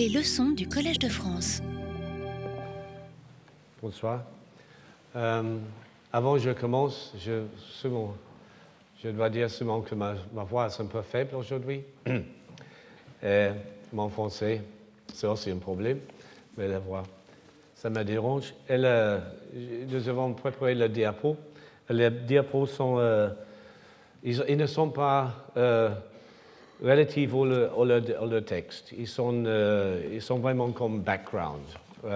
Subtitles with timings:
[0.00, 1.60] Les leçons du Collège de France.
[3.82, 4.22] Bonsoir.
[5.14, 5.58] Euh,
[6.10, 7.42] avant que je commence, je,
[9.04, 11.82] je dois dire seulement que ma, voix est un peu faible aujourd'hui.
[13.92, 14.62] Mon français,
[15.12, 15.98] c'est aussi un problème,
[16.56, 17.02] mais la voix,
[17.74, 18.54] ça me dérange.
[18.70, 21.36] Et nous avons préparé le diapo.
[21.90, 23.28] Les diapos sont, euh,
[24.22, 25.90] ils, ne sont pas euh,
[26.82, 28.92] relatifs au, texte.
[28.96, 31.62] Ils sont, euh, ils sont vraiment comme background,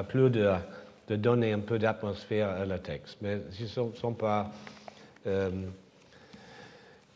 [0.09, 0.55] plus de,
[1.09, 3.19] donner un peu d'atmosphère à le texte.
[3.21, 4.51] Mais ils ne sont, pas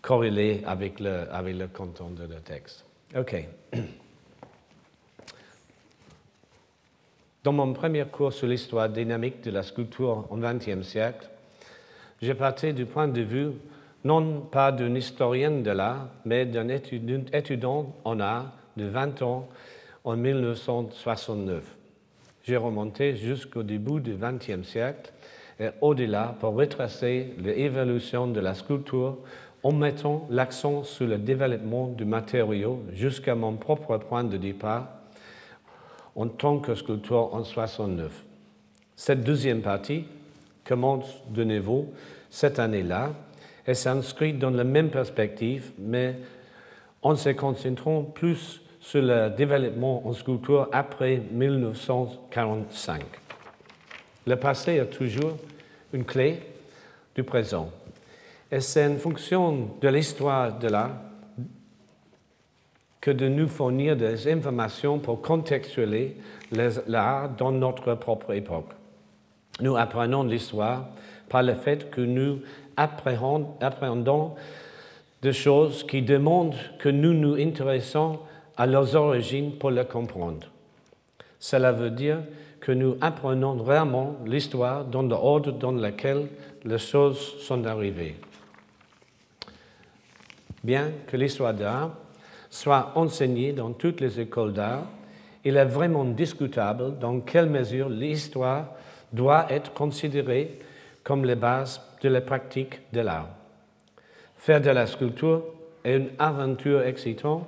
[0.02, 2.84] corrélés avec le, avec le contenu de le texte.
[3.16, 3.44] OK.
[7.44, 11.28] Dans mon premier cours sur l'histoire dynamique de la sculpture au XXe siècle,
[12.20, 13.52] j'ai parti du point de vue
[14.04, 19.48] non pas d'un historien de l'art, mais d'un étudiant en art de 20 ans
[20.04, 21.76] en 1969.
[22.44, 25.12] J'ai remonté jusqu'au début du XXe siècle
[25.60, 29.18] et au-delà pour retracer l'évolution de la sculpture
[29.62, 34.88] en mettant l'accent sur le développement du matériau jusqu'à mon propre point de départ
[36.14, 38.24] en tant que sculpteur en 69.
[38.94, 40.04] Cette deuxième partie
[40.64, 41.92] commence de nouveau
[42.30, 43.12] cette année-là
[43.68, 46.16] et s'inscrit dans la même perspective, mais
[47.02, 53.02] en se concentrant plus sur le développement en sculpture après 1945.
[54.26, 55.36] Le passé est toujours
[55.92, 56.40] une clé
[57.14, 57.70] du présent.
[58.50, 60.96] Et c'est une fonction de l'histoire de l'art
[63.02, 66.16] que de nous fournir des informations pour contextualiser
[66.86, 68.70] l'art dans notre propre époque.
[69.60, 70.88] Nous apprenons l'histoire
[71.28, 72.40] par le fait que nous
[72.78, 74.34] appréhendons
[75.20, 78.20] des choses qui demandent que nous nous intéressons
[78.56, 80.46] à leurs origines pour les comprendre.
[81.38, 82.18] Cela veut dire
[82.60, 86.28] que nous apprenons vraiment l'histoire dans l'ordre dans lequel
[86.64, 88.16] les choses sont arrivées.
[90.62, 91.90] Bien que l'histoire d'art
[92.50, 94.84] soit enseignée dans toutes les écoles d'art,
[95.44, 98.66] il est vraiment discutable dans quelle mesure l'histoire
[99.12, 100.58] doit être considérée
[101.04, 103.28] comme les bases de la pratique de l'art.
[104.36, 105.44] Faire de la sculpture
[105.84, 107.46] est une aventure excitante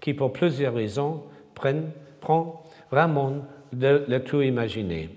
[0.00, 1.22] qui, pour plusieurs raisons,
[1.54, 5.10] prend vraiment de le tout imaginer.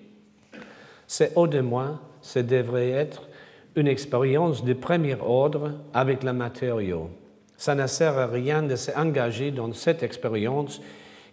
[1.07, 3.27] C'est au de moins, ce devrait être
[3.75, 7.09] une expérience de premier ordre avec le matériau.
[7.57, 10.81] Ça ne sert à rien de s'engager dans cette expérience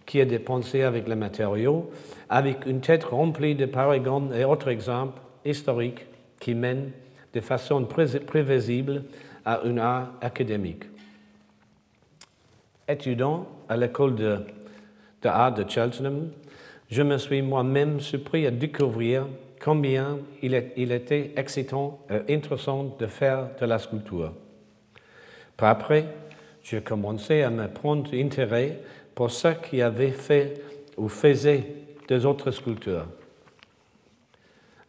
[0.07, 1.91] qui est dépensée avec les matériaux,
[2.29, 6.07] avec une tête remplie de paragons et autres exemples historiques
[6.41, 6.91] qui mènent
[7.33, 9.05] de façon prévisible
[9.45, 10.85] à un art académique.
[12.89, 14.39] Étudiant à l'école de,
[15.23, 16.31] de, de Cheltenham,
[16.91, 19.27] je me suis moi-même surpris à découvrir
[19.63, 24.33] combien il, était excitant et intéressant de faire de la sculpture.
[25.57, 26.05] Puis après,
[26.63, 28.81] j'ai commencé à me prendre intérêt
[29.15, 30.61] pour ce qui avait fait
[30.97, 31.65] ou faisait
[32.09, 33.07] des autres sculpteurs.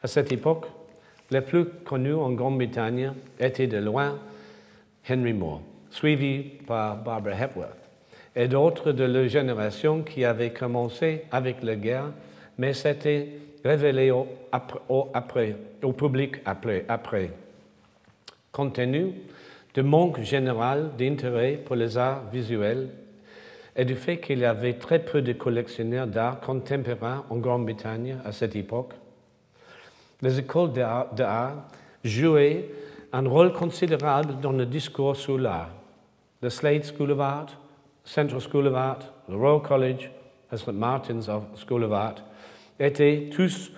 [0.01, 0.65] À cette époque,
[1.31, 4.19] les plus connus en Grande-Bretagne étaient de loin
[5.09, 7.89] Henry Moore, suivi par Barbara Hepworth,
[8.35, 12.11] et d'autres de leur génération qui avaient commencé avec la guerre,
[12.57, 13.29] mais s'étaient
[13.63, 14.27] révélés au,
[15.93, 16.85] public après.
[16.87, 17.31] après.
[18.51, 19.13] Compte tenu
[19.73, 22.89] du manque général d'intérêt pour les arts visuels
[23.75, 28.31] et du fait qu'il y avait très peu de collectionneurs d'art contemporain en Grande-Bretagne à
[28.31, 28.93] cette époque,
[30.23, 31.55] les écoles d'art
[32.03, 32.69] jouaient
[33.11, 35.69] un rôle considérable dans le discours sur l'art.
[36.41, 37.47] The Slade School of Art,
[38.05, 40.09] Central School of Art, the Royal College,
[40.51, 40.73] St.
[40.73, 42.15] Martin's School of Art
[42.79, 43.71] étaient tous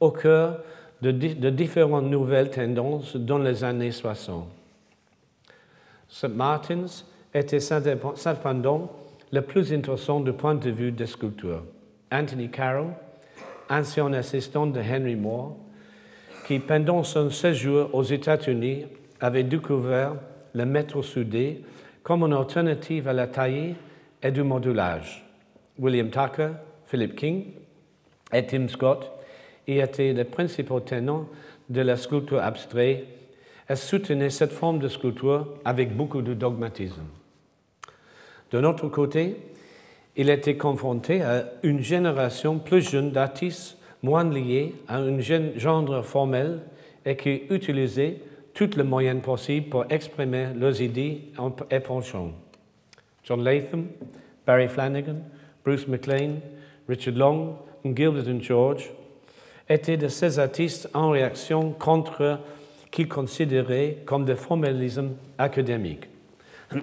[0.00, 0.60] au cœur
[1.00, 4.46] de différentes nouvelles tendances dans les années 60.
[6.08, 6.34] St.
[6.34, 8.90] Martin's était cependant
[9.32, 11.62] le plus intéressant du point de vue des sculptures.
[12.10, 12.92] Anthony Carroll,
[13.70, 15.56] ancien assistant de Henry Moore,
[16.46, 18.84] qui pendant son séjour aux États-Unis
[19.20, 20.14] avait découvert
[20.52, 21.62] le métro soudé
[22.02, 23.74] comme une alternative à la taille
[24.22, 25.24] et du modulage.
[25.78, 26.50] William Tucker,
[26.86, 27.44] Philip King
[28.32, 29.10] et Tim Scott
[29.66, 31.28] y étaient les principaux tenants
[31.68, 33.06] de la sculpture abstraite
[33.68, 37.04] et soutenaient cette forme de sculpture avec beaucoup de dogmatisme.
[38.50, 39.36] De notre côté,
[40.16, 46.60] il était confronté à une génération plus jeune d'artistes moins liés à un genre formel
[47.06, 48.18] et qui utilisaient
[48.52, 51.22] tous les moyens possibles pour exprimer leurs idées
[51.70, 52.32] et penchants.
[53.24, 53.86] John Latham,
[54.46, 55.16] Barry Flanagan,
[55.64, 56.34] Bruce McLean,
[56.86, 58.90] Richard Long, Gilbert and George,
[59.70, 62.40] étaient de ces artistes en réaction contre
[62.90, 66.08] qu'ils considéraient comme des formalismes académiques.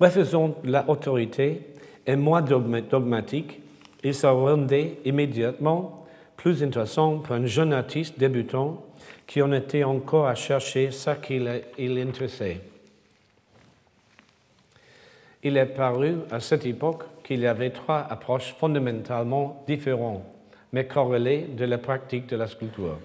[0.00, 1.62] Refusant l'autorité
[2.06, 3.60] et moins dogmatique,
[4.02, 6.06] il se rendait immédiatement
[6.36, 8.82] plus intéressant pour un jeune artiste débutant
[9.26, 12.60] qui en était encore à chercher ce qui l'intéressait.
[15.42, 20.24] Il est paru à cette époque qu'il y avait trois approches fondamentalement différentes,
[20.72, 22.98] mais corrélées de la pratique de la sculpture.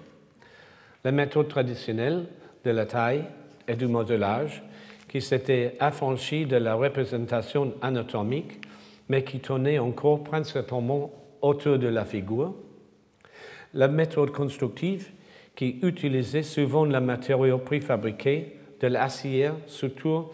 [1.04, 2.26] La méthode traditionnelle
[2.64, 3.24] de la taille
[3.68, 4.62] et du modelage,
[5.08, 8.65] qui s'était affranchie de la représentation anatomique,
[9.08, 11.10] mais qui tournait encore principalement
[11.40, 12.54] autour de la figure.
[13.74, 15.10] La méthode constructive,
[15.54, 20.26] qui utilisait souvent le matériau préfabriqué de l'acier, surtout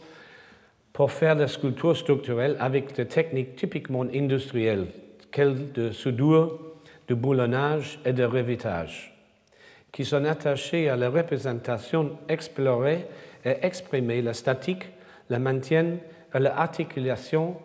[0.92, 4.86] pour faire la sculpture structurelle avec des techniques typiquement industrielles,
[5.30, 6.58] telles de soudure,
[7.08, 9.14] de boulonnage et de revitage,
[9.90, 13.06] qui sont attachées à la représentation explorée
[13.44, 14.84] et exprimée, la statique,
[15.30, 15.96] la maintien
[16.34, 17.56] et l'articulation,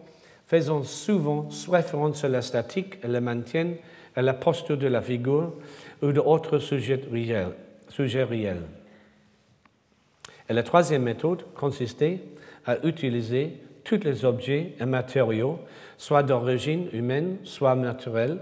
[0.47, 3.73] faisant souvent référence à la statique et le maintien
[4.15, 5.53] à la posture de la figure
[6.01, 7.53] ou d'autres sujets réels.
[7.89, 8.63] Sujets réels.
[10.49, 12.21] Et la troisième méthode consistait
[12.65, 15.59] à utiliser tous les objets et matériaux,
[15.97, 18.39] soit d'origine humaine, soit naturelle,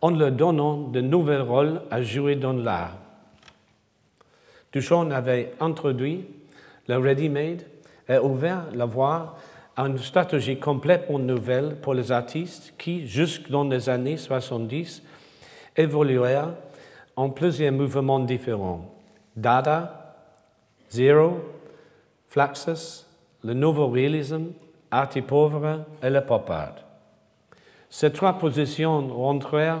[0.00, 2.98] en leur donnant de nouveaux rôles à jouer dans l'art.
[4.72, 6.26] Duchamp avait introduit
[6.88, 7.62] le ready-made
[8.08, 9.36] et ouvert la voie
[9.76, 15.02] une stratégie complètement nouvelle pour les artistes qui, jusque dans les années 70,
[15.76, 16.54] évoluèrent
[17.16, 18.90] en plusieurs mouvements différents.
[19.36, 20.16] Dada,
[20.90, 21.40] Zero,
[22.28, 23.06] Fluxus,
[23.42, 24.52] le nouveau réalisme,
[24.90, 26.76] Arti pauvre et le pop art.
[27.90, 29.80] Ces trois positions rentrèrent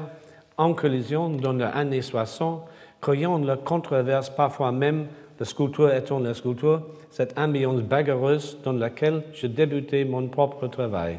[0.56, 2.64] en collision dans les années 60,
[3.00, 5.06] créant la controverse parfois même
[5.38, 11.18] la sculpture étant la sculpture, cette ambiance bagarreuse dans laquelle je débutais mon propre travail.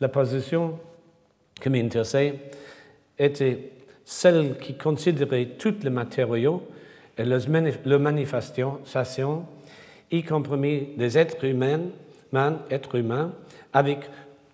[0.00, 0.78] La position
[1.60, 2.34] qui m'intéressait
[3.18, 3.72] était
[4.04, 6.62] celle qui considérait tous les matériaux
[7.16, 9.46] et leurs manifestations
[10.10, 11.80] y compris des êtres humains,
[12.70, 13.32] êtres humains,
[13.72, 14.00] avec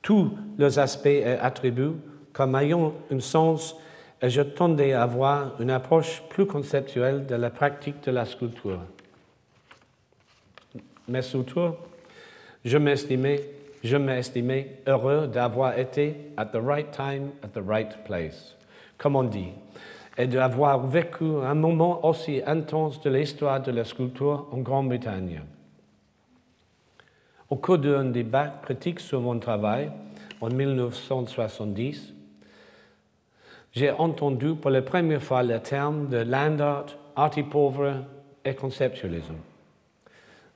[0.03, 1.95] tous leurs aspects et attributs,
[2.33, 3.77] comme ayant un sens,
[4.23, 8.81] et je tendais à avoir une approche plus conceptuelle de la pratique de la sculpture.
[11.09, 11.75] Mais surtout,
[12.65, 13.43] je m'estimais,
[14.87, 18.57] heureux d'avoir été at the right time, at the right place,
[18.99, 19.51] comme on dit,
[20.19, 25.43] et d'avoir vécu un moment aussi intense de l'histoire de la sculpture en Grande-Bretagne.
[27.49, 29.93] Au cours d'un débat critique sur mon travail
[30.41, 32.15] en 1970,
[33.77, 37.93] j'ai entendu pour la première fois le terme de land art, arti pauvre
[38.45, 39.37] et conceptualisme.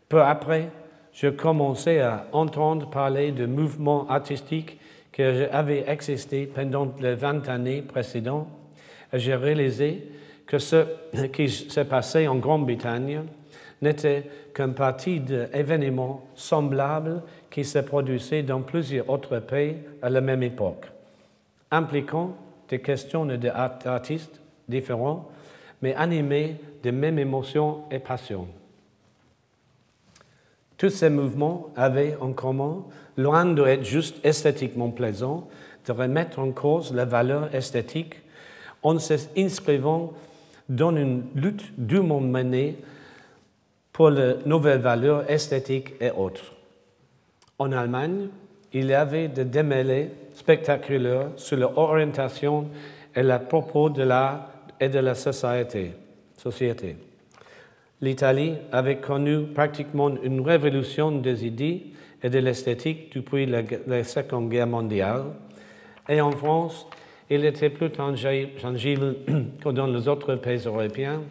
[0.08, 0.70] Peu après,
[1.12, 4.78] je commençais à entendre parler de mouvements artistiques
[5.12, 8.48] qui avaient existé pendant les 20 années précédentes
[9.12, 10.04] j'ai réalisé
[10.46, 10.86] que ce
[11.32, 13.22] qui s'est passé en Grande-Bretagne
[13.82, 14.24] n'était
[14.54, 20.86] qu'une partie d'événements semblables qui se produisaient dans plusieurs autres pays à la même époque,
[21.70, 22.36] impliquant
[22.70, 25.28] des questions d'artistes différents,
[25.82, 28.48] mais animés de mêmes émotions et passions.
[30.78, 32.84] Tous ces mouvements avaient en commun,
[33.16, 35.48] loin d'être juste esthétiquement plaisants,
[35.86, 38.14] de remettre en cause la valeur esthétique
[38.82, 40.14] en s'inscrivant
[40.68, 42.78] dans une lutte dûment menée
[43.92, 46.54] pour les nouvelles valeurs esthétiques et autres.
[47.58, 48.28] En Allemagne,
[48.72, 52.68] il y avait des démêlés spectaculaires sur l'orientation
[53.14, 54.48] et les propos de l'art
[54.78, 55.92] et de la société.
[56.36, 56.96] société.
[58.00, 61.86] L'Italie avait connu pratiquement une révolution des idées
[62.22, 65.24] et de l'esthétique depuis la, la Seconde Guerre mondiale,
[66.08, 66.86] et en France,
[67.28, 69.16] il était plus tangible
[69.62, 71.22] que dans les autres pays européens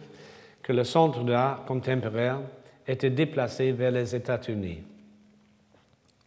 [0.62, 2.42] que le centre d'art contemporain
[2.86, 4.78] était déplacé vers les États-Unis.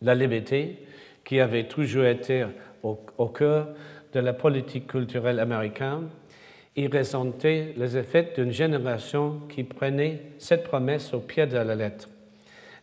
[0.02, 0.80] La liberté,
[1.24, 2.46] qui avait toujours été
[2.84, 3.70] au, cœur
[4.14, 6.10] de la politique culturelle américaine,
[6.76, 12.10] y ressentait les effets d'une génération qui prenait cette promesse au pied de la lettre.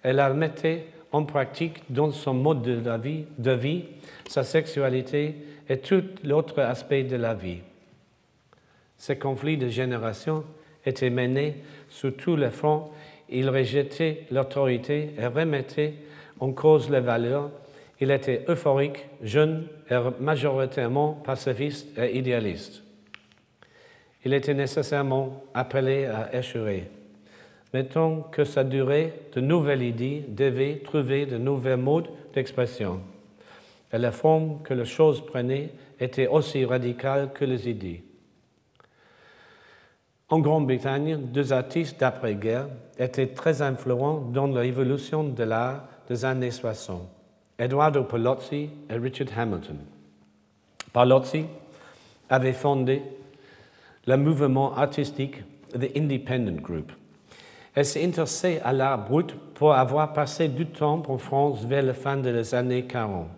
[0.03, 3.85] Elle la mettait en pratique dans son mode de vie, de vie
[4.29, 5.35] sa sexualité
[5.69, 7.59] et tout l'autre aspect de la vie.
[8.97, 10.45] Ces conflits de génération
[10.85, 11.57] étaient menés
[11.89, 12.91] sur tous les fronts.
[13.29, 15.95] Ils rejetaient l'autorité et remettaient
[16.39, 17.51] en cause les valeurs.
[18.01, 22.83] Il était euphorique, jeune et majoritairement pacifiste et idéaliste.
[24.25, 26.85] Il était nécessairement appelé à échouer.
[27.73, 33.01] Mettons que sa durée, de nouvelles idées devaient trouver de nouveaux modes d'expression.
[33.93, 38.03] Et la forme que les choses prenaient était aussi radicale que les idées.
[40.29, 47.03] En Grande-Bretagne, deux artistes d'après-guerre étaient très influents dans l'évolution de l'art des années 60,
[47.61, 49.77] Eduardo Palozzi et Richard Hamilton.
[50.95, 51.45] Palozzi
[52.31, 53.03] avait fondé
[54.07, 55.43] le mouvement artistique
[55.75, 56.91] The Independent Group.
[57.75, 61.93] Elle s'est intéressée à l'art brut pour avoir passé du temps en France vers la
[61.93, 63.29] fin des années 40.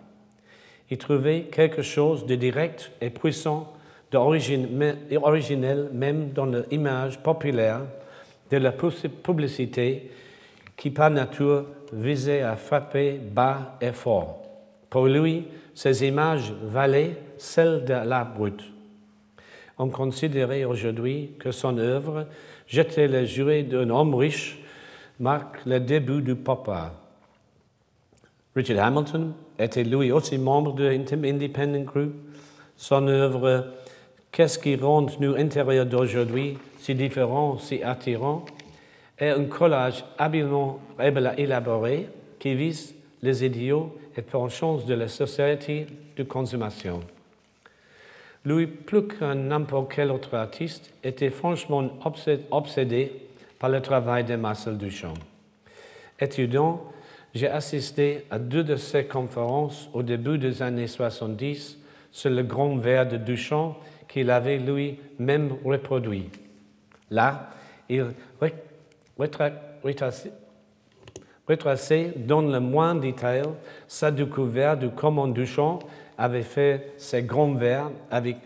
[0.89, 3.73] Il trouvait quelque chose de direct et puissant
[4.13, 7.81] originel même dans l'image populaire
[8.49, 10.11] de la publicité
[10.77, 11.65] qui par nature
[11.95, 14.41] visait à frapper bas et fort.
[14.89, 18.61] Pour lui, ces images valaient celles de l'art brut.
[19.77, 22.27] On considérait aujourd'hui que son œuvre,
[22.67, 24.59] Jeter les jouets d'un homme riche,
[25.19, 26.93] marque le début du pop art.
[28.55, 32.13] Richard Hamilton était lui aussi membre de l'Independent Group.
[32.77, 33.73] Son œuvre
[34.31, 38.45] Qu'est-ce qui rend nous intérieurs d'aujourd'hui si différents, si attirants
[39.23, 40.79] est un collage habilement
[41.37, 45.87] élaboré qui vise les idéaux et penchants de la société
[46.17, 46.99] de consommation.
[48.45, 51.89] Lui, plus qu'un n'importe quel autre artiste, était franchement
[52.51, 53.11] obsédé
[53.57, 55.13] par le travail de Marcel Duchamp.
[56.19, 56.83] Étudiant,
[57.33, 61.79] j'ai assisté à deux de ses conférences au début des années 70
[62.11, 63.77] sur le grand verre de Duchamp
[64.09, 66.29] qu'il avait lui-même reproduit.
[67.09, 67.49] Là,
[67.89, 68.07] il
[69.17, 70.31] retraçait
[72.15, 73.43] dans le moindre détail
[73.87, 75.79] sa découverte de comment Duchamp
[76.17, 78.37] avait fait ses grands vers avec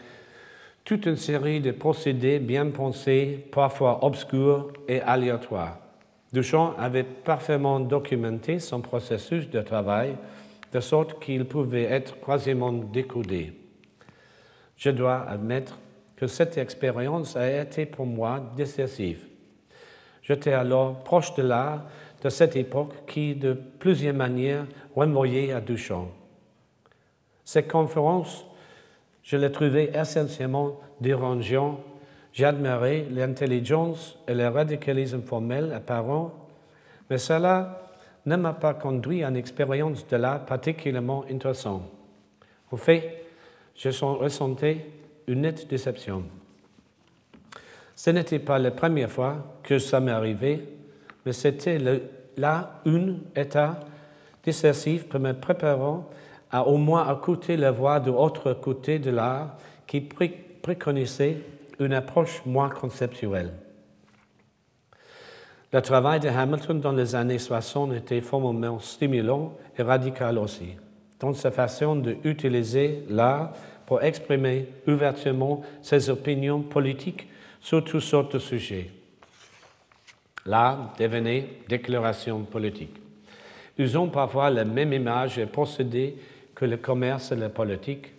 [0.84, 5.80] toute une série de procédés bien pensés, parfois obscurs et aléatoires.
[6.32, 10.16] Duchamp avait parfaitement documenté son processus de travail
[10.72, 13.54] de sorte qu'il pouvait être quasiment décodé.
[14.78, 15.78] Je dois admettre
[16.16, 19.26] que cette expérience a été pour moi décisive.
[20.28, 21.84] J'étais alors proche de l'art
[22.22, 26.10] de cette époque qui, de plusieurs manières, renvoyait à Duchamp.
[27.46, 28.46] Cette conférence,
[29.24, 31.80] je l'ai trouvée essentiellement dérangeante.
[32.34, 36.34] J'admirais l'intelligence et le radicalisme formel apparent,
[37.10, 37.90] mais cela
[38.26, 41.84] ne m'a pas conduit à une expérience de l'art particulièrement intéressante.
[42.70, 43.24] Au fait,
[43.76, 44.88] je ressentais
[45.26, 46.26] une nette déception.
[47.98, 50.64] Ce n'était pas la première fois que ça m'est arrivé,
[51.26, 51.80] mais c'était
[52.38, 53.80] là une état
[54.44, 56.04] décisif pour me préparer
[56.52, 60.02] à au moins écouter la voix de l'autre côté de l'art qui
[60.62, 61.38] préconisait
[61.80, 63.52] une approche moins conceptuelle.
[65.74, 70.76] Le travail de Hamilton dans les années 60 était formellement stimulant et radical aussi
[71.20, 73.54] dans sa façon d'utiliser l'art
[73.88, 77.28] pour exprimer ouvertement ses opinions politiques
[77.68, 78.90] sur toutes sortes de sujets.
[80.46, 82.96] L'art devenait déclaration politique.
[83.78, 86.16] Usons parfois la même image et procédé
[86.56, 88.14] que le commerce et la politique,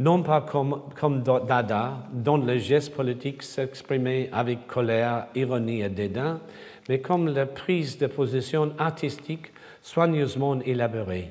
[0.00, 6.40] non pas comme, comme Dada, dont le geste politique s'exprimait avec colère, ironie et dédain,
[6.88, 11.30] mais comme la prise de position artistique soigneusement élaborée.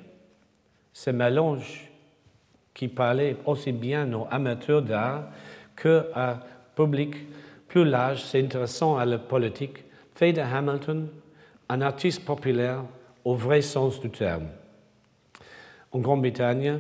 [0.94, 1.92] Ce mélange
[2.74, 5.26] qui parlait aussi bien aux amateurs d'art
[5.76, 6.40] qu'à
[6.76, 7.16] public
[7.68, 11.08] plus large s'intéressant à la politique fait de Hamilton
[11.70, 12.84] un artiste populaire
[13.24, 14.48] au vrai sens du terme.
[15.92, 16.80] En Grande-Bretagne,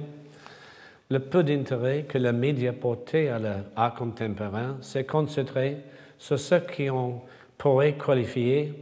[1.09, 5.77] le peu d'intérêt que les médias portaient à l'art contemporain s'est concentré
[6.17, 7.21] sur ce qu'on
[7.57, 8.73] pourrait qualifier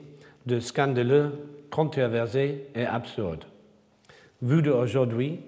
[0.45, 1.31] de scandaleux,
[1.69, 3.45] controversé et absurde.
[4.41, 5.39] Vu d'aujourd'hui,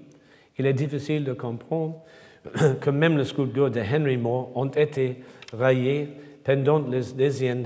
[0.57, 2.01] il est difficile de comprendre
[2.81, 5.21] que même les sculptures de Henry Moore ont été
[5.57, 6.09] raillées
[6.43, 7.63] pendant les dizaines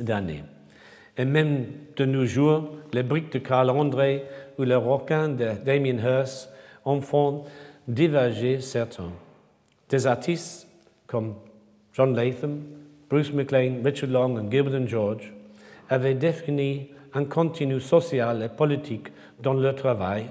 [0.00, 0.44] d'années.
[1.16, 4.24] Et même de nos jours, les briques de Carl André
[4.58, 6.50] ou les requins de Damien Hirst
[6.84, 7.44] en font
[7.86, 9.12] diverger certains.
[9.88, 10.66] Des artistes
[11.06, 11.34] comme
[11.92, 12.62] John Latham,
[13.10, 15.32] Bruce McLean, Richard Long et Gilbert George
[15.90, 19.08] avaient défini un contenu social et politique
[19.42, 20.26] dans leur travail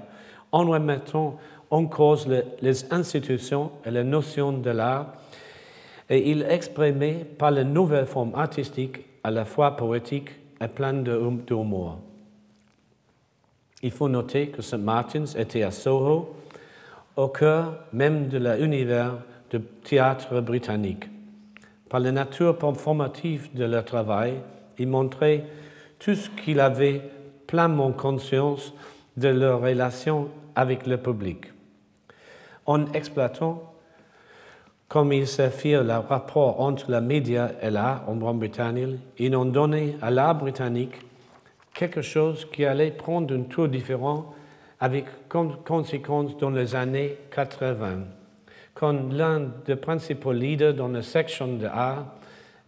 [0.50, 1.38] en remettant
[1.70, 2.28] en cause
[2.60, 5.14] les institutions et les notions de l'art,
[6.12, 10.28] et il exprimait par les nouvelles formes artistiques à la fois poétiques
[10.60, 12.00] et pleines d'humour.
[13.82, 14.76] Il faut noter que St.
[14.76, 16.36] Martin's était à Soho,
[17.16, 19.14] au cœur même de l'univers
[19.50, 21.04] du théâtre britannique.
[21.88, 24.34] Par la nature formative de leur travail,
[24.78, 25.46] ils montraient
[25.98, 27.00] tout ce qu'il avait
[27.46, 28.74] pleinement conscience
[29.16, 31.46] de leur relation avec le public.
[32.66, 33.71] En exploitant
[34.92, 39.46] comme ils se firent le rapport entre les médias et l'art en Grande-Bretagne, ils ont
[39.46, 40.92] donné à l'art britannique
[41.72, 44.34] quelque chose qui allait prendre un tour différent
[44.80, 45.06] avec
[45.64, 48.00] conséquence dans les années 80,
[48.74, 52.04] quand l'un des principaux leaders dans la section de art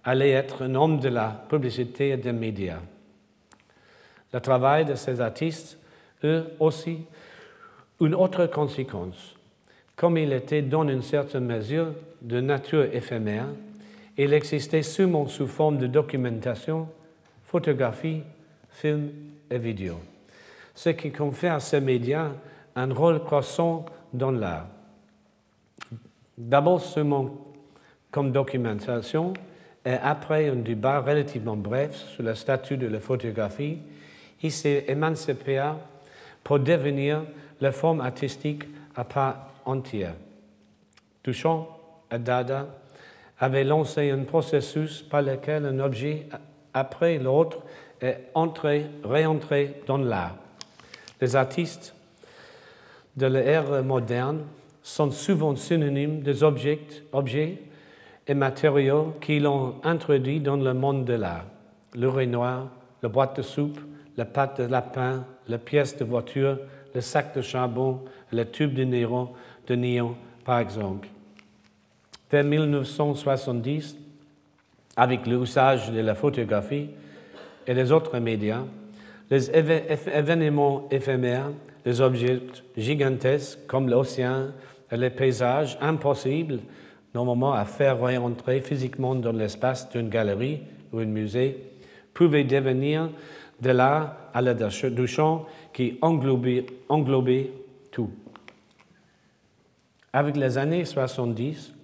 [0.03, 2.81] allait être un homme de la publicité et des médias.
[4.33, 5.79] Le travail de ces artistes
[6.23, 7.01] eut aussi
[8.01, 9.34] une autre conséquence.
[9.97, 13.47] Comme il était dans une certaine mesure de nature éphémère,
[14.17, 16.89] il existait seulement sous forme de documentation,
[17.45, 18.23] photographie,
[18.71, 19.11] film
[19.51, 20.01] et vidéo,
[20.75, 22.31] ce qui confère à ces médias
[22.75, 24.67] un rôle croissant dans l'art.
[26.37, 27.31] D'abord seulement
[28.11, 29.33] comme documentation,
[29.85, 33.79] et après un débat relativement bref sur le statut de la photographie,
[34.43, 35.63] il s'est émancipé
[36.43, 37.23] pour devenir
[37.61, 38.65] la forme artistique
[38.97, 40.15] à part entière.
[41.23, 41.69] Duchamp
[42.13, 42.67] et Dada
[43.39, 46.27] avaient lancé un processus par lequel un objet
[46.73, 47.63] après l'autre
[48.01, 50.37] est entré, réentré dans l'art.
[51.21, 51.95] Les artistes
[53.17, 54.45] de l'ère moderne
[54.83, 56.81] sont souvent synonymes des objets,
[57.13, 57.59] objets
[58.27, 61.47] et matériaux qui l'ont introduit dans le monde de l'art.
[61.95, 62.69] Le noir,
[63.03, 63.79] la boîte de soupe,
[64.17, 66.59] la pâte de lapin, la pièce de voiture,
[66.95, 68.01] le sac de charbon,
[68.33, 69.31] le tube de néon,
[69.67, 71.09] de néon par exemple.
[72.31, 73.97] Vers 1970,
[74.97, 76.91] avec l'usage de la photographie
[77.67, 78.63] et des autres médias,
[79.31, 81.51] les événements éphémères,
[81.85, 82.41] les objets
[82.77, 84.49] gigantesques comme l'océan
[84.97, 86.61] les paysages impossibles
[87.15, 90.61] normalement à faire réentrer physiquement dans l'espace d'une galerie
[90.93, 91.59] ou un musée,
[92.13, 93.09] pouvaient devenir
[93.61, 97.51] de l'art à la Duchamp qui englobait,
[97.91, 98.11] tout.
[100.13, 101.75] Avec les années 70,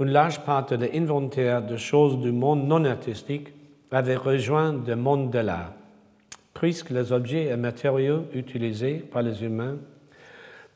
[0.00, 3.48] une large part de l'inventaire de choses du monde non artistique
[3.90, 5.72] avait rejoint le monde de l'art,
[6.52, 9.76] puisque les objets et matériaux utilisés par les humains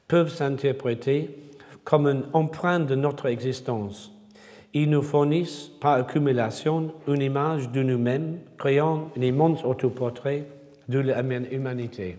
[0.07, 1.37] peuvent s'interpréter
[1.85, 4.13] comme une empreinte de notre existence.
[4.73, 10.47] Ils nous fournissent par accumulation une image de nous-mêmes, créant un immense autoportrait
[10.89, 12.17] de l'humanité.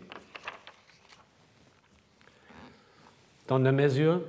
[3.48, 4.22] Dans la mesure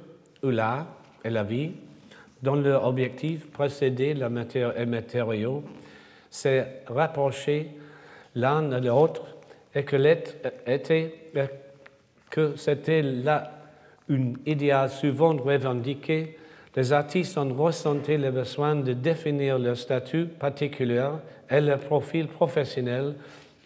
[0.43, 0.87] où l'art
[1.25, 1.73] et la vie,
[2.43, 5.63] dont leur objectif précédait le matériau,
[6.31, 7.71] s'est rapproché
[8.35, 9.23] l'un de l'autre
[9.75, 9.97] et que,
[10.67, 11.15] était,
[12.31, 13.53] que c'était là
[14.09, 16.37] une idéal souvent revendiqué,
[16.77, 21.11] les artistes ont ressenti le besoin de définir leur statut particulier
[21.51, 23.15] et leur profil professionnel,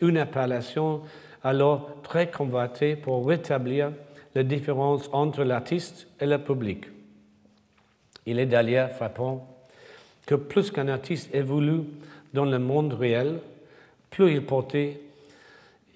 [0.08, 1.02] une appellation
[1.42, 3.92] alors très convoitée pour rétablir
[4.34, 6.86] la différence entre l'artiste et le public.
[8.26, 9.46] Il est d'ailleurs frappant
[10.26, 11.82] que plus qu'un artiste évolue
[12.32, 13.40] dans le monde réel,
[14.10, 15.00] plus il portait,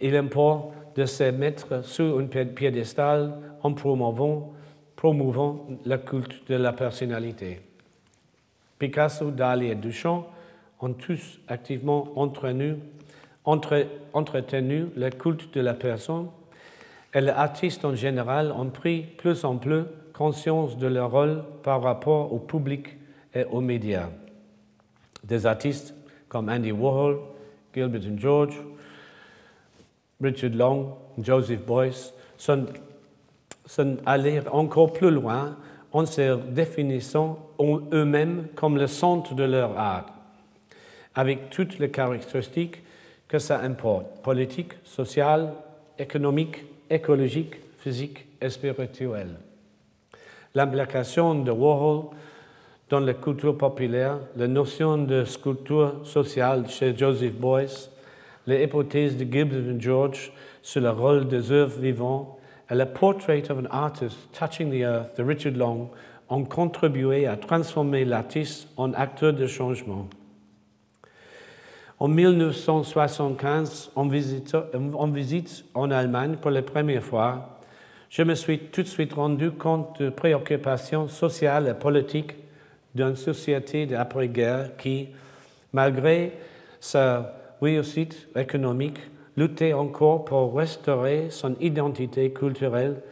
[0.01, 4.53] il importe de se mettre sur un piédestal en promouvant,
[4.97, 7.61] promouvant le culte de la personnalité.
[8.79, 10.27] Picasso, Dali et Duchamp
[10.81, 12.98] ont tous activement entretenu, entre,
[14.13, 16.29] entretenu le culte de la personne
[17.15, 21.83] et les artistes en général ont pris plus en plus conscience de leur rôle par
[21.83, 22.89] rapport au public
[23.35, 24.11] et aux médias.
[25.25, 25.95] Des artistes
[26.29, 27.21] comme Andy Warhol,
[27.75, 28.55] Gilbert and George,
[30.21, 32.67] Richard Long, Joseph Boyce sont,
[34.05, 35.57] allés encore plus loin
[35.93, 40.07] en se définissant eux-mêmes comme le centre de leur art,
[41.15, 42.83] avec toutes les caractéristiques
[43.29, 45.53] que ça importe, politique, sociale,
[45.99, 49.37] économique, écologique, physique et spirituelle.
[50.55, 52.11] L'implication de Warhol
[52.89, 57.91] dans la culture populaire, la notion de sculpture sociale chez Joseph Boyce,
[58.47, 62.39] les hypothèses de Gibbs et George sur le rôle des œuvres vivantes
[62.71, 65.91] et le portrait of an artist touching the earth de Richard Long
[66.31, 70.09] ont contribué à transformer l'artiste en acteur de changement.
[72.01, 77.59] En 1975, en visite, en Allemagne pour la première fois,
[78.09, 82.37] je me suis tout de suite rendu compte de préoccupations sociales et politiques
[82.95, 85.09] d'une société d'après-guerre qui,
[85.73, 86.35] malgré
[86.79, 89.01] sa réussite économique,
[89.37, 93.03] luttait encore pour restaurer son identité culturelle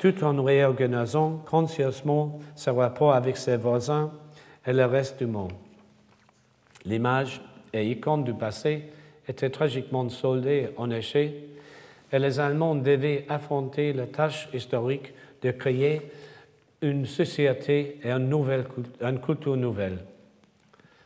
[0.00, 4.10] tout en réorganisant consciencement ses rapports avec ses voisins
[4.66, 5.52] et le reste du monde.
[6.84, 7.40] L'image
[7.72, 8.82] et icône du passé
[9.28, 11.32] était tragiquement soldée en échec
[12.12, 16.02] et les Allemands devaient affronter la tâche historique de créer
[16.82, 18.66] une société et une, nouvelle,
[19.00, 19.98] une culture nouvelle.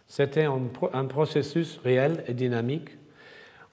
[0.08, 2.90] C'était un, processus réel et dynamique,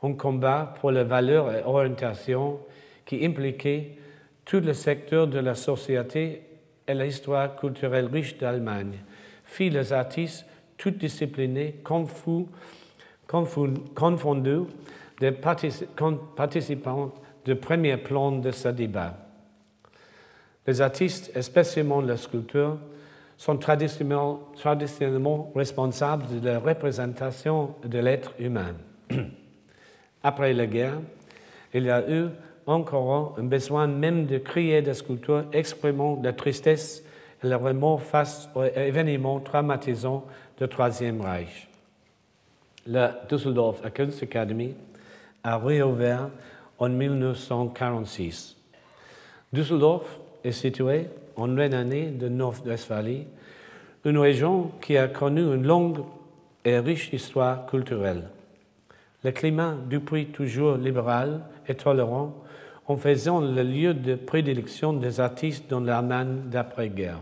[0.02, 2.60] un combat pour les valeurs et orientations
[3.06, 3.98] qui impliquait
[4.46, 6.42] tout le secteur de la société
[6.88, 9.00] et l'histoire culturelle riche d'Allemagne,
[9.46, 10.46] fit les artistes
[10.78, 12.46] toutes disciplinés, confus,
[13.28, 14.68] confondus,
[15.20, 17.12] des participants
[17.46, 19.16] de premier plan de ce débat.
[20.66, 22.78] Les artistes, especiellement les sculpteurs,
[23.38, 28.76] sont traditionnellement, traditionnellement responsables de la représentation de l'être humain.
[30.24, 31.00] Après la guerre,
[31.74, 32.28] il y a eu
[32.66, 37.04] encore un besoin même de créer des sculptures exprimant la tristesse
[37.44, 40.26] et le remords face aux événements traumatisants
[40.58, 41.68] du Troisième Reich.
[42.86, 44.74] La Düsseldorf Academy
[45.42, 46.30] a réouvert
[46.78, 48.58] en 1946.
[49.54, 53.26] Düsseldorf est située en Rhénanie de Nord-Westphalie,
[54.04, 56.04] une région qui a connu une longue
[56.66, 58.30] et riche histoire culturelle.
[59.24, 62.36] Le climat, depuis toujours libéral et tolérant,
[62.88, 67.22] en faisant le lieu de prédilection des artistes dans l'Allemagne d'après-guerre.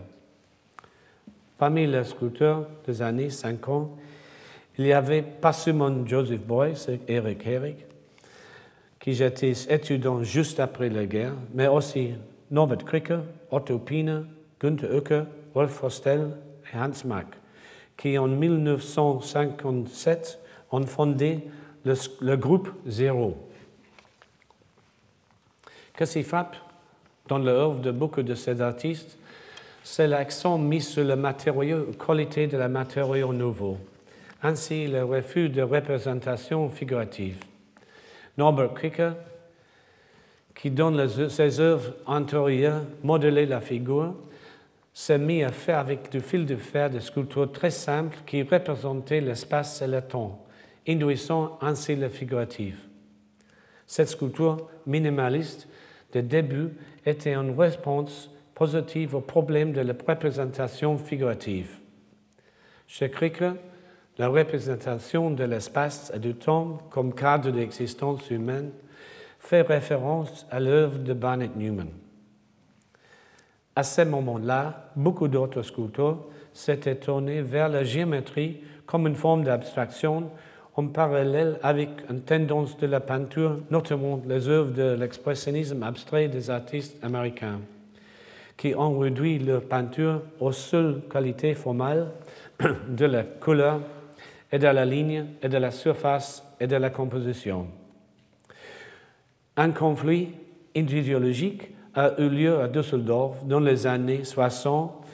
[1.60, 3.92] Parmi les sculpteurs des années 50,
[4.82, 7.86] il y avait pas seulement Joseph Beuys et Eric Herrig,
[9.00, 12.16] qui étaient étudiants juste après la guerre, mais aussi
[12.50, 13.14] Norbert Kricke,
[13.52, 14.26] Otto Pine,
[14.60, 16.32] Günther Oecke, Wolf Forstel
[16.74, 17.28] et Hans Mack,
[17.96, 20.40] qui en 1957
[20.72, 21.42] ont fondé
[21.86, 23.38] le, groupe Zéro.
[25.94, 26.56] Que s'y frappe
[27.28, 29.20] dans l'œuvre de beaucoup de ces artistes,
[29.84, 31.36] c'est l'accent mis sur la
[31.94, 33.78] qualité de la matériau nouveau,
[34.44, 37.44] ainsi le refus de représentation figurative.
[38.38, 39.02] Norbert Kricke,
[40.56, 44.16] qui dans ses œuvres antérieures modelait la figure,
[44.94, 49.22] s'est mis à faire avec du fil de fer des sculptures très simples qui représentaient
[49.22, 50.46] l'espace et le temps,
[50.88, 52.88] induisant ainsi le figuratif.
[53.88, 55.68] Cette sculpture minimaliste
[56.14, 56.70] de début
[57.06, 61.78] était une réponse positive au problème de la représentation figurative.
[62.88, 63.44] Chez Kricke,
[64.18, 68.72] la représentation de l'espace et du temps comme cadre d'existence humaine
[69.40, 71.90] fait référence à l'œuvre de Barnett Newman.
[73.76, 76.20] À ce moment-là, beaucoup d'autres sculpteurs
[76.54, 80.30] s'étaient tournés vers la géométrie comme une forme d'abstraction
[80.76, 86.50] en parallèle avec une tendance de la peinture, notamment les œuvres de l'expressionnisme abstrait des
[86.50, 87.60] artistes américains,
[88.58, 92.12] qui ont réduit leur peinture aux seules qualités formales
[92.90, 93.80] de la couleur
[94.52, 97.68] et de la ligne et de la surface et de la composition.
[99.58, 100.30] Un conflit
[100.76, 105.06] idéologique a eu lieu à Düsseldorf dans les années 60,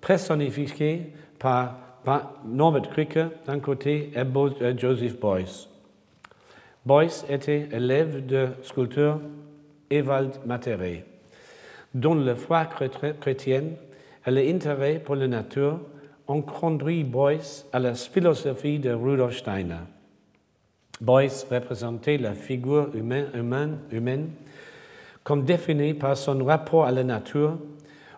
[0.00, 1.78] personnifié par
[2.44, 5.68] Norbert Kricke d'un côté et Joseph Beuys.
[6.84, 9.20] Beuys était élève de sculpteur
[9.90, 11.04] Ewald Materet,
[11.94, 13.76] dont la foi chrétienne
[14.26, 15.80] et l'intérêt pour la nature
[16.28, 19.80] ont conduit Beuys à la philosophie de Rudolf Steiner.
[21.00, 24.30] Beuys représentait la figure humaine, humaine, humaine
[25.24, 27.58] comme définie par son rapport à la nature,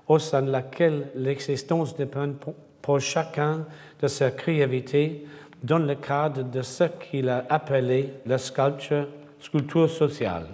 [0.07, 2.31] au sein de laquelle l'existence dépend
[2.83, 3.66] pour chacun
[4.01, 5.25] de sa créativité
[5.62, 9.09] dans le cadre de ce qu'il a appelé la sculpture,
[9.40, 10.46] sculpture sociale.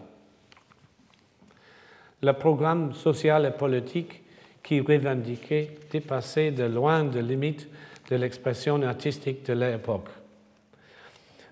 [2.23, 4.23] Le programme social et politique
[4.67, 7.69] qui revendiquait dépasser de loin de limites
[8.11, 10.09] de l'expression artistique de l'époque.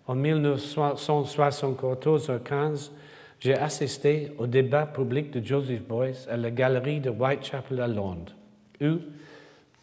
[0.08, 2.90] En 1974-15,
[3.38, 8.32] j'ai assisté au débat public de Joseph Beuys à la galerie de Whitechapel à Londres,
[8.80, 8.96] où,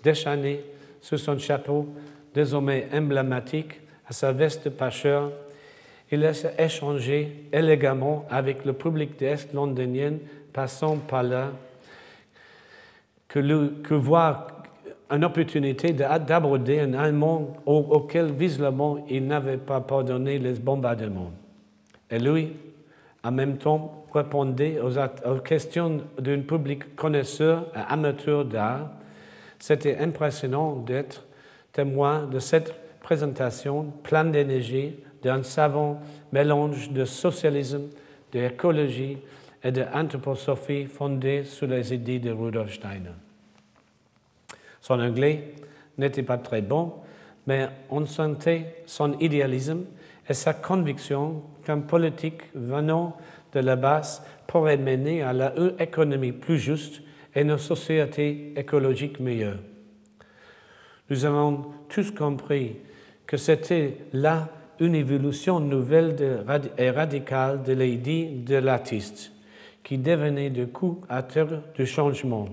[0.04, 0.66] déchaîné
[1.00, 1.88] sous son chapeau,
[2.34, 5.32] désormais emblématique, à sa veste de pêcheur,
[6.12, 10.16] il a échangé élégamment avec le public d'Est londonien
[10.52, 11.54] passant par là
[13.32, 14.48] que, le, voir
[15.10, 21.32] une opportunité d'aborder un Allemand auquel visiblement il n'avait pas pardonné les bombardements.
[22.10, 22.52] Et lui,
[23.24, 28.90] en même temps, répondait aux, questions d'un public connaisseur et amateur d'art.
[29.60, 31.24] C'était impressionnant d'être
[31.72, 36.02] témoin de cette présentation pleine d'énergie, d'un savant
[36.34, 37.84] mélange de socialisme,
[38.34, 39.20] d'écologie
[39.64, 43.12] et d'anthroposophie fondée sur les idées de Rudolf Steiner.
[44.80, 45.54] Son anglais
[45.98, 46.94] n'était pas très bon,
[47.48, 49.86] mais on sentait son idéalisme
[50.28, 53.18] et sa conviction qu'un politique venant
[53.54, 57.02] de la base pourrait mener à une économie plus juste
[57.36, 59.60] et une société écologique meilleure.
[61.10, 62.78] Nous avons tous compris
[63.28, 66.16] que c'était là une évolution nouvelle
[66.78, 69.32] et radicale de l'idée de l'artiste,
[69.84, 72.50] qui devenait de coup acteur du changement.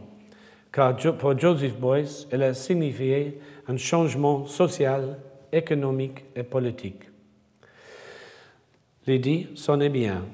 [0.72, 5.18] Car pour Joseph Boyce, elle a signifié un changement social,
[5.52, 7.02] économique et politique.
[9.06, 10.24] L'idée sonnait bien,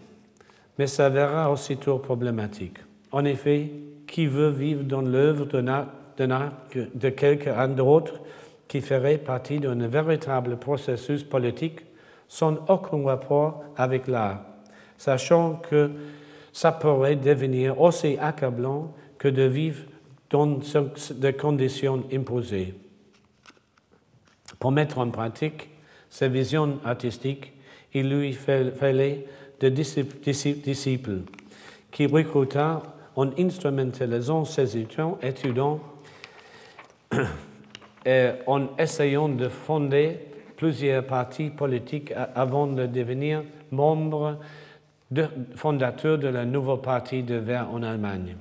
[0.79, 2.79] mais ça verra aussitôt problématique.
[3.13, 3.71] En effet,
[4.07, 8.21] qui veut vivre dans l'œuvre de, de quelqu'un d'autre
[8.67, 11.81] qui ferait partie d'un véritable processus politique
[12.27, 14.41] sans aucun rapport avec l'art,
[14.99, 15.91] sachant que
[16.55, 19.83] ça pourrait devenir aussi accablant que de vivre
[20.31, 20.61] dans
[21.17, 22.75] des conditions imposées.
[24.61, 25.69] Pour mettre en pratique
[26.09, 27.53] ces visions artistiques,
[27.93, 29.27] il lui fallait
[29.59, 31.23] des disciples
[31.90, 32.83] qui recruta
[33.17, 35.81] en instrumentalisant ses étudiants
[38.07, 40.21] et en essayant de fonder
[40.57, 44.38] plusieurs partis politiques avant de devenir membre
[45.55, 48.37] fondateur de la nouvelle partie de Vert en Allemagne.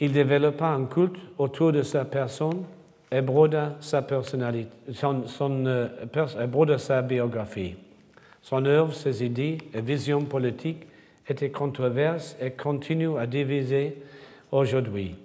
[0.00, 2.64] Il développa un culte autour de sa personne
[3.10, 5.24] et broda sa personnalité, son,
[5.66, 7.76] euh, sa biographie.
[8.42, 10.86] Son œuvre, ses idées et visions politiques
[11.28, 14.02] étaient controverses et continuent à diviser
[14.52, 15.16] aujourd'hui.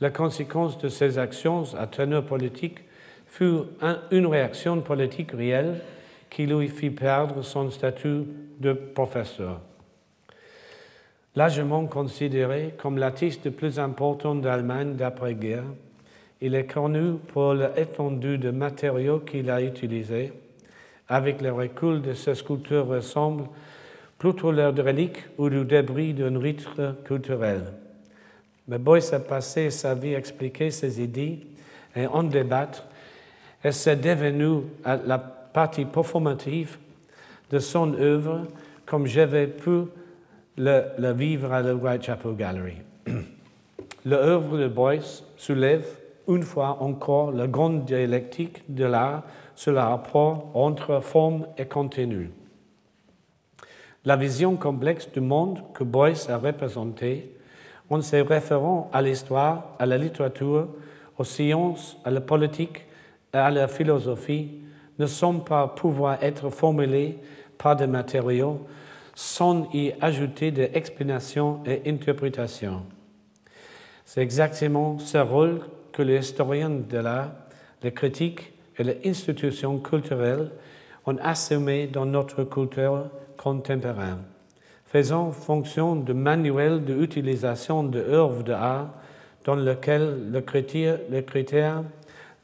[0.00, 2.78] La conséquence de ces actions à teneur politique
[3.26, 3.58] fut
[4.10, 5.80] une réaction politique réelle
[6.30, 8.24] qui lui fit perdre son statut
[8.58, 9.60] de professeur.
[11.36, 15.64] Largement considéré comme l'artiste le plus important d'Allemagne d'après-guerre,
[16.40, 20.32] il est connu pour l'étendue de matériaux qu'il a utilisés.
[21.08, 23.48] Avec le recul de ses sculptures ressemblent
[24.18, 26.66] plutôt de reliques ou du débris d'un rite
[27.04, 27.62] culturel.
[28.66, 31.46] Mais Boyce a passé sa vie à expliquer ses idées
[31.96, 32.84] et en débattre,
[33.64, 36.78] et c'est devenu la partie performative
[37.50, 38.46] de son œuvre
[38.86, 39.86] comme j'avais pu
[40.56, 42.76] le, vivre à la Whitechapel Gallery.
[44.04, 45.84] L'œuvre de Boyce soulève
[46.28, 49.24] une fois encore la grande dialectique de l'art
[49.56, 52.30] sur le rapport entre forme et contenu.
[54.04, 57.34] La vision complexe du monde que Boyce a représenté
[57.90, 60.68] en se référant à l'histoire, à la littérature,
[61.18, 62.84] aux sciences, à la politique
[63.34, 64.67] et à la philosophie
[64.98, 67.18] ne semble pas pouvoir être formulées
[67.56, 68.66] par des matériaux
[69.14, 72.82] sans y ajouter des explanations et interprétations.
[74.04, 75.60] C'est exactement ce rôle
[75.92, 77.32] que les historiens de l'art,
[77.82, 80.50] les critiques et les institutions culturelles
[81.04, 84.22] ont assumé dans notre culture contemporaine,
[84.86, 88.94] faisant fonction de manuel d'utilisation de œuvres d'art
[89.44, 91.82] dans lequel le critère, le critère,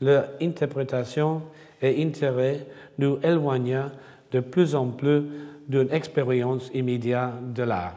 [0.00, 1.42] l'interprétation
[1.82, 2.66] et l'intérêt
[2.98, 3.90] nous éloignent
[4.30, 5.22] de plus en plus
[5.68, 7.94] d'une expérience immédiate de l'art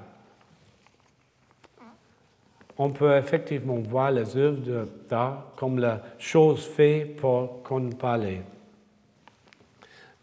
[2.77, 8.37] on peut effectivement voir les œuvres d'art comme la chose faite pour qu'on parle.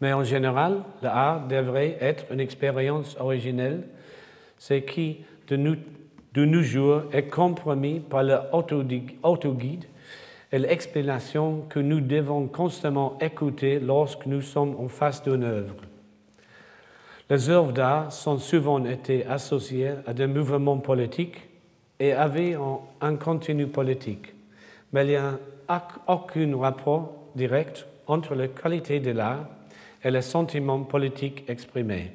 [0.01, 3.83] Mais en général, l'art devrait être une expérience originelle,
[4.57, 5.75] ce qui, de nous,
[6.33, 9.85] de nos jours, est compromis par l'autoguide
[10.55, 15.75] et l'explanation que nous devons constamment écouter lorsque nous sommes en face d'une œuvre.
[17.29, 21.49] Les œuvres d'art sont souvent été associées à des mouvements politiques
[21.99, 22.55] et avait
[23.01, 24.33] un contenu politique.
[24.93, 25.37] Mais il n'y a
[26.07, 29.49] aucun rapport direct entre la qualité de l'art
[30.05, 32.13] et les sentiments politiques exprimés.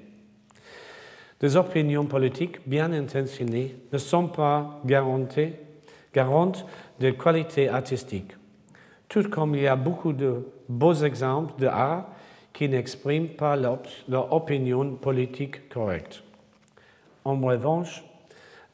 [1.41, 6.65] Des opinions politiques bien intentionnées ne sont pas garantes
[7.01, 8.33] de qualité artistique,
[9.09, 12.07] tout comme il y a beaucoup de beaux exemples d'art
[12.53, 16.23] qui n'expriment pas leur opinion politique correcte.
[17.25, 18.05] En revanche,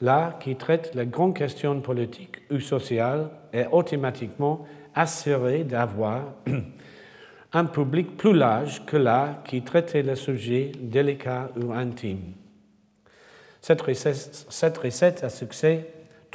[0.01, 6.35] L'art qui traite les grandes questions politiques ou sociales est automatiquement assuré d'avoir
[7.53, 12.35] un public plus large que l'art qui traitait les sujets délicats ou intimes.
[13.63, 15.87] Cette recette, à succès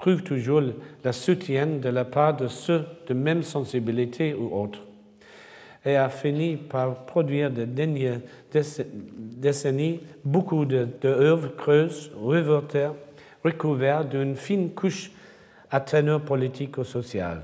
[0.01, 4.81] trouve toujours le soutien de la part de ceux de même sensibilité ou autres.
[5.85, 8.19] et a fini par produire de dernières
[9.13, 12.89] décennies beaucoup d'œuvres de, creuses, révoltées,
[13.43, 15.11] recouvertes d'une fine couche
[15.71, 17.41] à teneur politico-social.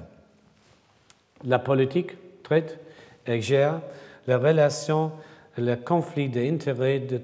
[1.45, 2.11] La politique
[2.43, 2.79] traite
[3.25, 3.81] et gère
[4.27, 5.11] les relations
[5.57, 7.19] et les conflits d'intérêts de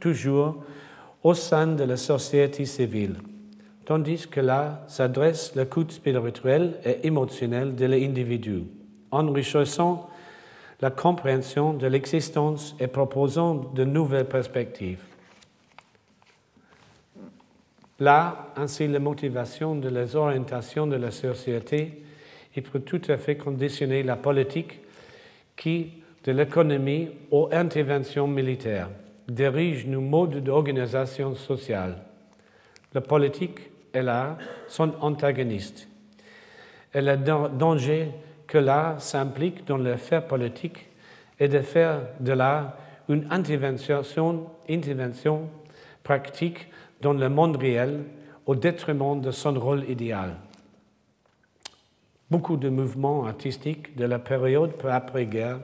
[0.00, 0.64] toujours
[1.22, 3.16] au sein de la société civile,
[3.86, 8.64] tandis que là s'adresse le coût spirituel et émotionnel de l'individu,
[9.12, 10.10] enrichissant
[10.80, 15.04] la compréhension de l'existence et proposant de nouvelles perspectives.
[17.98, 22.02] Là, ainsi, la motivation de les orientations de la société,
[22.54, 24.80] il peut tout à fait conditionner la politique
[25.56, 25.92] qui,
[26.24, 28.90] de l'économie aux interventions militaires,
[29.28, 31.96] dirige nos modes d'organisation sociale.
[32.92, 33.60] La politique
[33.96, 34.36] et l'art
[34.68, 35.88] sont antagonistes.
[36.94, 38.10] Et le danger
[38.46, 40.86] que l'art s'implique dans l'affaire politique
[41.38, 42.74] est de faire de l'art
[43.08, 44.46] une intervention,
[46.02, 46.68] pratique
[47.00, 48.04] dans le monde réel
[48.46, 50.36] au détriment de son rôle idéal.
[52.30, 55.60] Beaucoup de mouvements artistiques de la période après-guerre,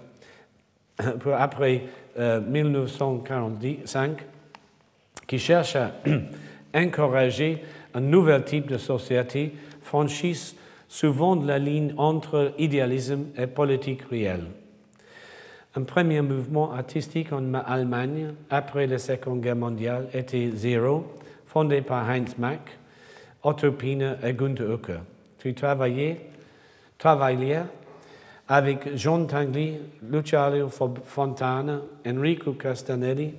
[1.37, 1.83] après
[2.17, 4.25] 1945, euh,
[5.27, 5.93] qui cherchent à
[6.75, 7.63] encourager
[7.95, 10.57] un nouvel type de société, franchissent
[10.89, 14.47] souvent la ligne entre idéalisme et politique réelle.
[15.75, 21.07] Un premier mouvement artistique en Allemagne après la Seconde Guerre mondiale était Zero,
[21.47, 22.79] fondé par Heinz Mack,
[23.43, 25.01] Otto Pina et Gunther Ucker.
[25.39, 26.21] Tu travaillais,
[26.99, 27.63] travaillais
[28.49, 33.33] avec Jean Tanguy, Luciano Fontana, Enrico Castanelli,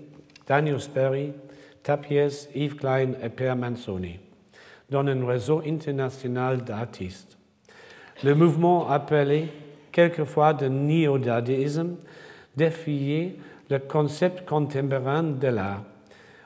[0.48, 1.34] Daniel Sperry,
[1.84, 4.20] Tapies, Yves Klein et Pierre Manzoni,
[4.94, 7.36] dans un réseau international d'artistes.
[8.24, 9.48] Le mouvement appelé
[9.92, 11.96] quelquefois de néo-dadaïsme
[12.56, 13.36] défiait
[13.72, 15.84] le concept contemporain de l'art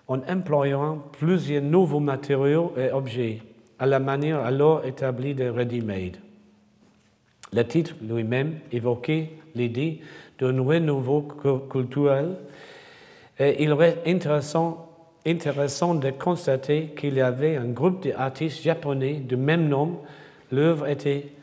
[0.08, 3.42] en employant plusieurs nouveaux matériaux et objets
[3.80, 6.18] à la manière alors établie de ready-made.
[7.52, 10.00] Le titre lui-même évoquait l'idée
[10.40, 11.28] d'un renouveau
[11.70, 12.38] culturel
[13.40, 14.87] et il est intéressant,
[15.28, 20.00] intéressant de constater qu'il y avait un groupe d'artistes japonais du même nom.
[20.52, 21.34] L'œuvre était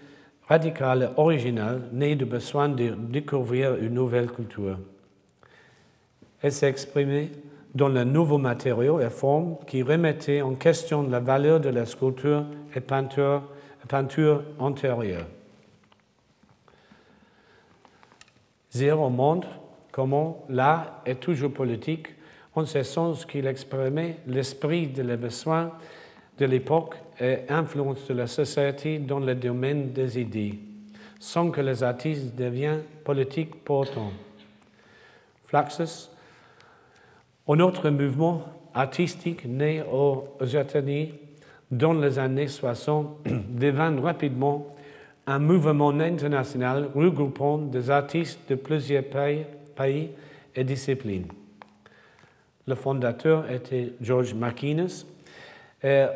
[0.49, 4.79] radicale originale, née du besoin de découvrir une nouvelle culture.
[6.43, 7.31] Elle s'exprimait
[7.75, 12.45] dans le nouveau matériaux et formes qui remettaient en question la valeur de la sculpture
[12.75, 13.43] et peinture,
[13.89, 15.27] peinture antérieure.
[18.71, 19.49] Zéro montre
[19.93, 22.09] comment l'art est toujours politique,
[22.55, 25.73] en ce sens qu'il exprimait l'esprit de besoins
[26.39, 30.59] de l'époque et influence de la société dans le domaine des idées,
[31.19, 34.13] sans que les artistes deviennent politiques pour autant.
[35.47, 36.11] Flaxus,
[37.47, 41.13] un autre mouvement artistique né aux États-Unis
[41.71, 43.19] dans les années 60
[43.51, 44.75] devint rapidement
[45.27, 50.11] un mouvement international regroupant des artistes de plusieurs pays
[50.55, 51.27] et disciplines.
[52.67, 55.05] Le fondateur était George McInnes
[55.83, 56.07] et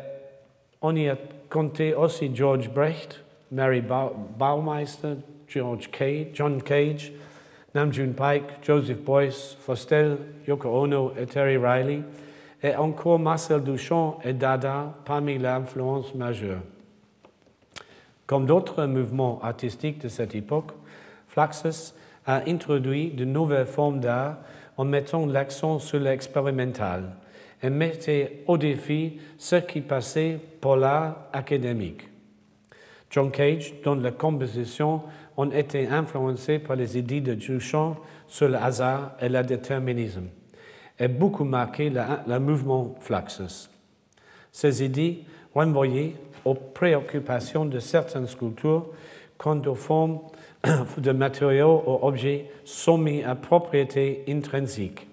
[0.81, 1.17] on y a
[1.49, 5.15] compté aussi George Brecht, Mary Baumeister,
[5.47, 7.11] George Cage, John Cage,
[7.75, 12.01] Namjoon Pike, Joseph Boyce, Fostel, Yoko Ono et Terry Riley,
[12.63, 16.61] et encore Marcel Duchamp et Dada parmi l'influence majeure.
[18.25, 20.71] Comme d'autres mouvements artistiques de cette époque,
[21.27, 21.93] Flaxus
[22.25, 24.37] a introduit de nouvelles formes d'art
[24.79, 27.03] en mettant l'accent sur l'expérimental
[27.61, 32.07] et mettait au défi ce qui passait pour l'art académique.
[33.09, 35.01] John Cage, dont la composition
[35.35, 40.29] ont été influencées par les idées de Duchamp sur le hasard et le déterminisme,
[40.97, 43.69] et beaucoup marqué le, mouvement Fluxus.
[44.49, 46.15] Ces idées renvoyaient
[46.45, 48.87] aux préoccupations de certaines sculptures
[49.37, 50.19] quant aux formes
[50.97, 55.07] de matériaux ou objets soumis à propriété intrinsique.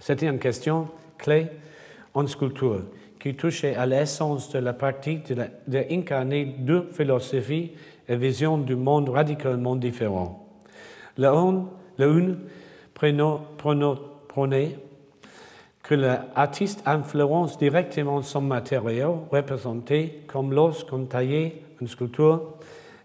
[0.00, 1.48] C'était une question clé
[2.14, 2.82] en sculpture
[3.18, 5.32] qui touchait à l'essence de la pratique
[5.66, 7.72] d'incarner deux philosophies
[8.08, 10.46] et visions du monde radicalement différents.
[11.18, 12.38] L'une
[12.94, 14.78] prenait
[15.82, 22.54] que l'artiste influence directement son matériau représenté comme lorsqu'on taillait une sculpture,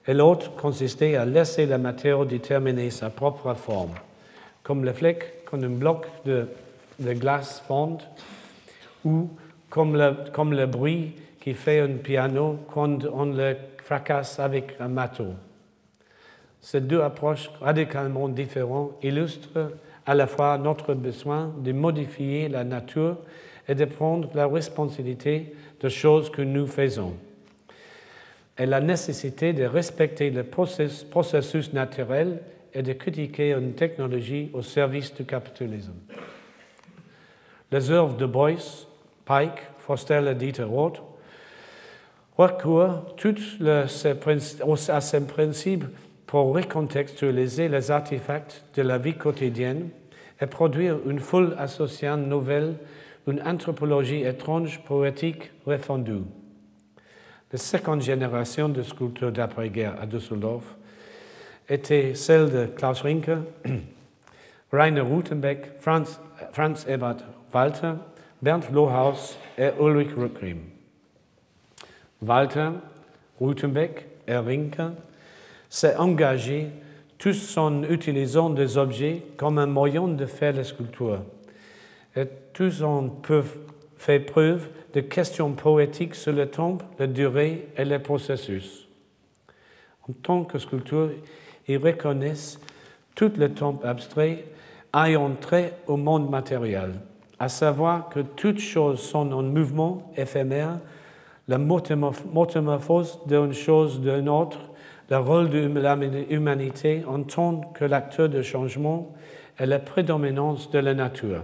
[0.08, 3.94] et l'autre consistait à laisser le matériau déterminer sa propre forme,
[4.64, 6.48] comme le flec quand un bloc de,
[7.00, 7.98] glace fond,
[9.04, 9.30] ou
[9.70, 14.88] comme le, comme le bruit qui fait un piano quand on le fracasse avec un
[14.88, 15.34] marteau.
[16.62, 19.72] Ces deux approches radicalement différentes illustrent
[20.06, 23.18] à la fois notre besoin de modifier la nature
[23.68, 27.14] et de prendre la responsabilité de choses que nous faisons,
[28.58, 32.42] et la nécessité de respecter le processus naturel
[32.74, 35.94] et de critiquer une technologie au service du capitalisme.
[37.72, 38.88] Les œuvres de Boyce,
[39.26, 41.02] Pike, Forster et Dieter Roth
[42.38, 43.06] recourent
[43.74, 45.86] à ces principes
[46.28, 49.90] pour recontextualiser les artefacts de la vie quotidienne
[50.40, 52.76] et produire une foule associant nouvelle,
[53.28, 56.24] une anthropologie étrange, poétique, refondue.
[57.52, 60.64] La seconde génération de sculpteurs d'après-guerre à Düsseldorf
[61.68, 63.40] était celle de Klaus Rinke,
[64.72, 66.18] Rainer Rutenbeck, Franz,
[66.88, 67.18] Ebert
[67.54, 67.94] Walter,
[68.42, 70.60] Bernd Lohaus et Ulrich Rückgrim.
[72.22, 72.70] Walter,
[73.42, 74.96] Rutenbeck et Rinke
[75.70, 76.70] s'est engagé
[77.18, 81.20] tous en utilisant des objets comme un moyen de faire la sculpture.
[82.16, 83.12] Et tous ont
[83.98, 88.88] fait preuve de questions poétiques sur le temps, la durée et le processus.
[90.10, 91.12] En tant que sculpture,
[91.68, 92.60] ils reconnaissent
[93.16, 94.46] tout le temps abstrait
[94.96, 96.94] ayant trait au monde matériel,
[97.40, 100.80] à savoir que toutes choses sont en mouvement éphémère,
[101.48, 104.60] la métamorphose d'une chose d'une autre
[105.12, 105.60] le rôle de
[106.30, 109.14] l'humanité en tant que l'acteur de changement
[109.58, 111.44] est la prédominance de la nature.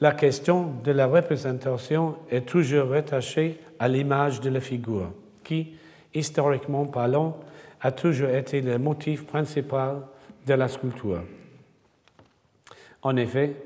[0.00, 5.12] La question de la représentation est toujours rattachée à l'image de la figure,
[5.44, 5.74] qui,
[6.14, 7.38] historiquement parlant,
[7.82, 9.96] a toujours été le motif principal
[10.46, 11.22] de la sculpture.
[13.02, 13.56] En effet,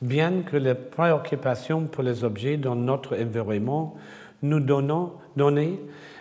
[0.00, 3.96] bien que les préoccupations pour les objets dans notre environnement
[4.42, 5.76] nous donnent,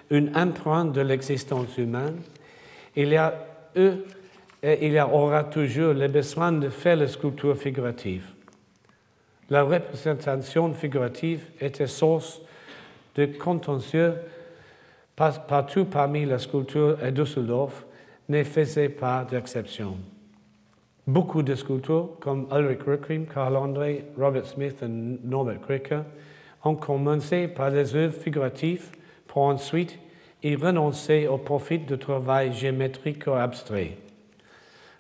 [0.10, 2.18] une empreinte de l'existence humaine,
[2.96, 3.34] il y a
[4.64, 8.24] il y aura toujours le besoin de faire la sculpture figurative.
[9.50, 12.42] La représentation figurative était source
[13.16, 14.14] de contentieux
[15.16, 17.86] partout parmi la sculpture et Düsseldorf
[18.30, 19.98] ne faisait pas d'exception.
[21.08, 26.04] Beaucoup de sculpteurs comme Ulrich Rückgrim, Karl André, Robert Smith et Norbert Kricker
[26.66, 28.90] ont commencé par des œuvres figuratives
[29.28, 29.98] pour ensuite
[30.44, 33.98] y renoncer au profit du travail géométrique ou abstrait.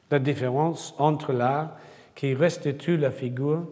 [0.09, 1.75] La différence entre l'art
[2.15, 3.67] qui restitue la figure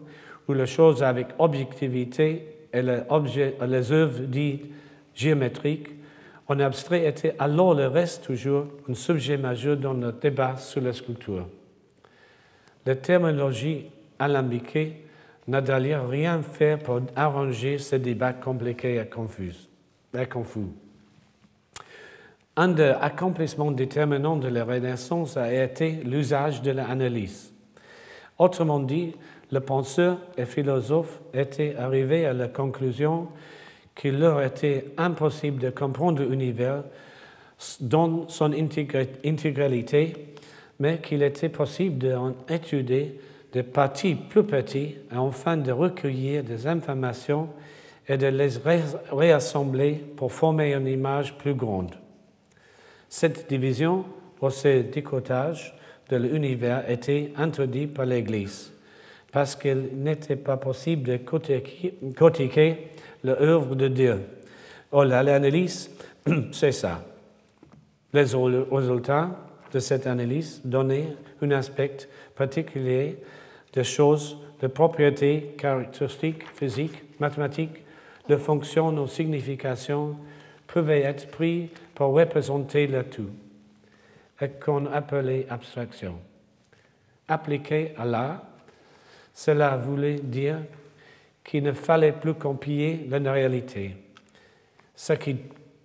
[0.48, 4.66] ou la chose avec objectivité et les œuvres dites
[5.14, 5.90] géométriques
[6.48, 10.94] en abstrait était alors le reste toujours un sujet majeur dans le débat sur la
[10.94, 11.48] sculpture.
[12.86, 13.86] La terminologie
[14.20, 15.06] alambiquée
[15.48, 19.56] n'a d'ailleurs rien fait pour arranger ce débat compliqué et confus.
[22.58, 27.52] Un des accomplissements déterminants de la Renaissance a été l'usage de l'analyse.
[28.38, 29.16] Autrement dit,
[29.56, 33.30] le penseur et philosophe étaient arrivés à la conclusion
[33.96, 36.84] qu'il leur était impossible de comprendre l'univers
[37.80, 40.14] dans son intégralité,
[40.78, 43.18] mais qu'il était possible d'en étudier
[43.54, 47.48] des parties plus petites et enfin de recueillir des informations
[48.10, 48.60] et de les
[49.10, 51.96] réassembler pour former une image plus grande.
[53.08, 54.04] Cette division
[54.42, 55.74] ou ce décotage
[56.10, 58.75] de l'univers était interdit par l'Église
[59.36, 62.88] parce qu'il n'était pas possible de critiquer
[63.22, 64.22] l'œuvre de Dieu.
[64.94, 65.92] Oh, l'analyse,
[66.54, 67.04] c'est ça.
[68.14, 68.24] Les
[68.72, 69.32] résultats
[69.74, 71.98] de cette analyse donnaient un aspect
[72.34, 73.18] particulier
[73.74, 77.84] des choses, de propriétés caractéristiques physiques, mathématiques,
[78.30, 80.16] de fonctions ou significations
[80.66, 83.32] pouvaient être pris pour représenter le tout,
[84.64, 86.20] qu'on appelait abstraction.
[87.28, 88.42] Appliqué à l'art,
[89.36, 90.60] cela voulait dire
[91.44, 93.98] qu'il ne fallait plus copier la réalité,
[94.96, 95.36] ce qui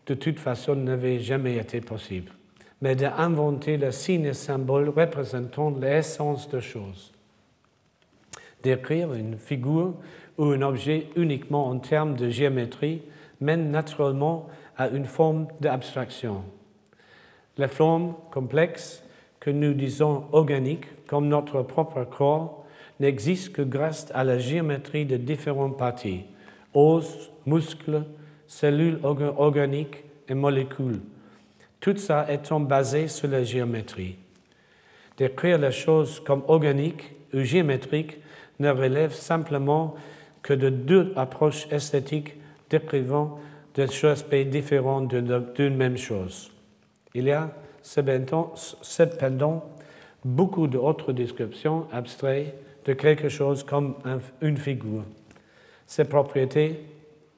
[0.06, 2.32] de toute façon n'avait jamais été possible,
[2.80, 7.12] mais d'inventer le signe et symbole représentant l'essence de choses.
[8.62, 9.94] D'écrire une figure
[10.38, 13.02] ou un objet uniquement en termes de géométrie
[13.40, 16.44] mène naturellement à une forme d'abstraction.
[17.58, 19.02] La forme complexe
[19.40, 22.59] que nous disons organique, comme notre propre corps,
[23.00, 26.24] n'existe que grâce à la géométrie de différentes parties,
[26.74, 28.04] os, muscles,
[28.46, 31.00] cellules organiques et molécules.
[31.80, 34.16] Tout ça étant basé sur la géométrie.
[35.16, 38.18] Décrire les choses comme organiques ou géométriques
[38.58, 39.94] ne relève simplement
[40.42, 42.34] que de deux approches esthétiques
[42.68, 43.38] décrivant
[43.74, 46.50] des aspects différents d'une même chose.
[47.14, 47.50] Il y a
[47.82, 49.64] cependant
[50.24, 52.54] beaucoup d'autres descriptions abstraites
[52.90, 53.94] de quelque chose comme
[54.40, 55.04] une figure.
[55.86, 56.80] Ses propriétés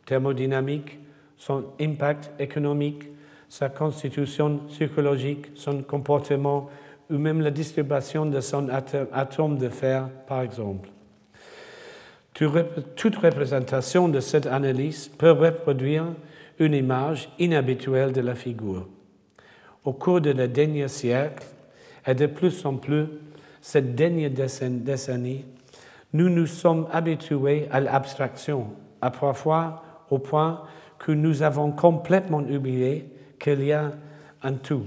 [0.07, 0.98] thermodynamiques,
[1.36, 3.03] son impact économique,
[3.50, 6.70] sa constitution psychologique, son comportement
[7.11, 10.88] ou même la distribution de son atome de fer, par exemple.
[12.32, 16.07] Toute représentation de cette analyse peut reproduire
[16.59, 18.88] une image inhabituelle de la figure.
[19.84, 21.44] Au cours de la dernier siècle,
[22.07, 23.05] et de plus en plus,
[23.63, 25.45] cette dernière décennie,
[26.13, 28.67] nous nous sommes habitués à l'abstraction,
[29.01, 30.65] à parfois au point
[30.99, 33.07] que nous avons complètement oublié
[33.39, 33.93] qu'il y a
[34.43, 34.87] un tout.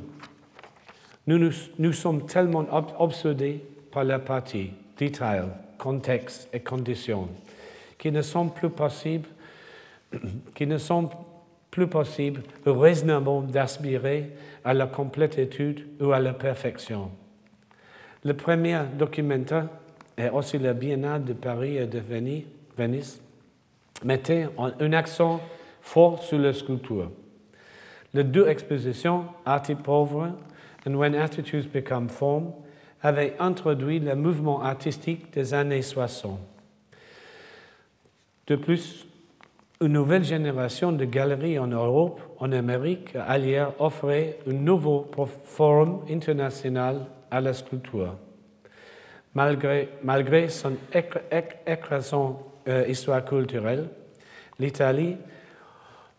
[1.25, 2.65] Nous, nous, sommes tellement
[2.99, 5.45] obsédés par la partie, détails,
[5.79, 7.29] contexte et conditions,
[7.97, 9.29] qui ne sont plus possibles,
[10.53, 11.09] qui ne sont
[11.71, 14.31] plus possible raisonnablement d'aspirer
[14.63, 17.09] à la complétude ou à la perfection.
[18.25, 19.67] Le premier documentaire
[20.17, 23.21] et aussi le Biennale de Paris et de Venise
[24.03, 25.39] mettait un accent
[25.79, 27.11] fort sur la sculpture.
[28.15, 30.31] Les deux expositions, Art pauvre
[30.85, 32.51] et When Attitudes Become Form,
[33.03, 36.39] avaient introduit le mouvement artistique des années 60.
[38.47, 39.05] De plus,
[39.81, 45.11] une nouvelle génération de galeries en Europe, en Amérique, ailleurs offrait un nouveau
[45.43, 48.15] forum international à la sculpture.
[49.33, 50.73] Malgré, son
[51.67, 53.89] écrasante euh, histoire culturelle,
[54.59, 55.17] l'Italie,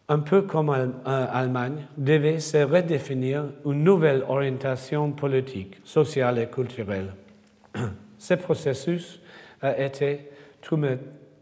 [0.09, 0.71] un peu comme
[1.05, 7.13] l'Allemagne, euh, devait se redéfinir une nouvelle orientation politique, sociale et culturelle.
[8.19, 9.21] Ce processus
[9.63, 10.31] a été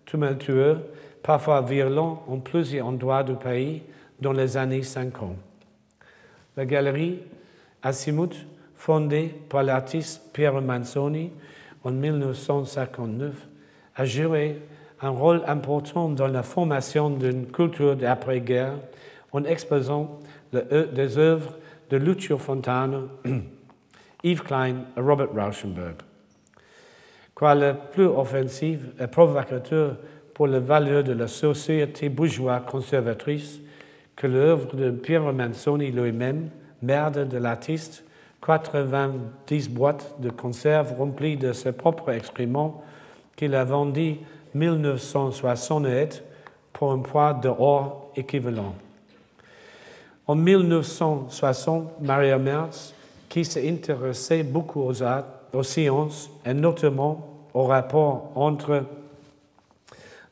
[0.06, 0.78] tumultueux
[1.22, 3.82] parfois violent en plusieurs endroits du pays
[4.20, 5.36] dans les années 50.
[6.56, 7.20] La galerie
[7.82, 8.46] Asimut,
[8.84, 11.30] fondée par l'artiste Piero Manzoni
[11.84, 13.34] en 1959,
[13.96, 14.60] a joué
[15.00, 18.74] un rôle important dans la formation d'une culture d'après-guerre
[19.32, 20.20] en exposant
[20.52, 21.54] des œuvres
[21.88, 23.00] de Lucio Fontana,
[24.22, 25.96] Yves Klein et Robert Rauschenberg.
[27.34, 29.96] Quoi le plus offensif et provocateur
[30.34, 33.60] pour les valeurs de la société bourgeoise conservatrice
[34.14, 36.50] que l'œuvre de Piero Manzoni lui-même,
[36.82, 38.04] merde de l'artiste,
[38.44, 42.82] 90 boîtes de conserve remplies de ses propres excréments
[43.36, 44.16] qu'il a vendues
[44.54, 46.22] 1968
[46.72, 48.74] pour un poids d'or équivalent.
[50.26, 52.94] En 1960, Maria Merz,
[53.28, 58.84] qui s'intéressait beaucoup aux arts, aux sciences et notamment au rapport entre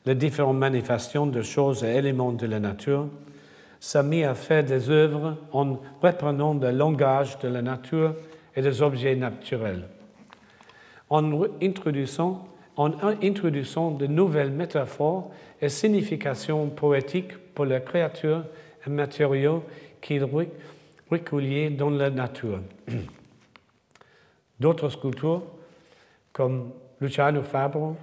[0.05, 3.07] les différentes manifestations de choses et éléments de la nature,
[3.83, 8.15] s'est mis à faire des œuvres en reprenant le langage de la nature
[8.55, 9.83] et des objets naturels,
[11.09, 15.29] en introduisant, de nouvelles métaphores
[15.61, 18.45] et significations poétiques pour les créatures
[18.87, 19.65] et matériaux
[19.99, 20.25] qu'il
[21.11, 22.61] recueillait dans la nature.
[24.61, 25.43] D'autres sculptures,
[26.31, 26.71] comme
[27.01, 27.97] Luciano Fabro,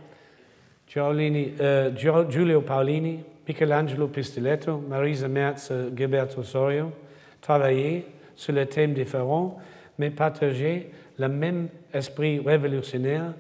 [0.95, 3.21] uh, Giulio Paolini,
[3.51, 6.93] Michelangelo Pistoletto, Marisa Merz et Gilberto Sorio
[7.41, 8.05] travaillaient
[8.37, 9.59] sur des thèmes différents,
[9.99, 10.87] mais partageaient
[11.19, 13.35] le même esprit révolutionnaire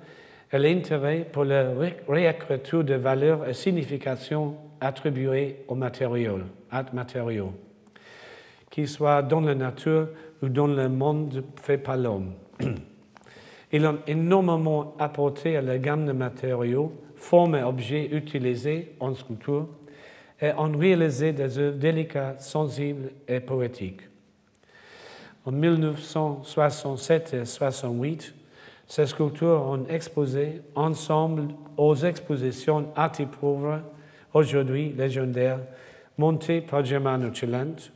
[0.52, 1.68] et l'intérêt pour la
[2.08, 6.40] réécriture de valeurs et significations attribuées aux matériaux,
[6.92, 7.52] matériaux
[8.68, 10.08] qu'ils soient dans la nature
[10.42, 12.32] ou dans le monde fait par l'homme.
[13.72, 19.68] Ils ont énormément apporté à la gamme de matériaux formes et objets utilisés en sculpture
[20.40, 24.02] et ont réalisé des œuvres délicates, sensibles et poétiques.
[25.44, 28.34] En 1967 et 68,
[28.86, 33.80] ces sculptures ont exposé ensemble aux expositions Art Pauvre,
[34.34, 35.60] aujourd'hui légendaires,
[36.18, 37.90] montées par Germano Celent,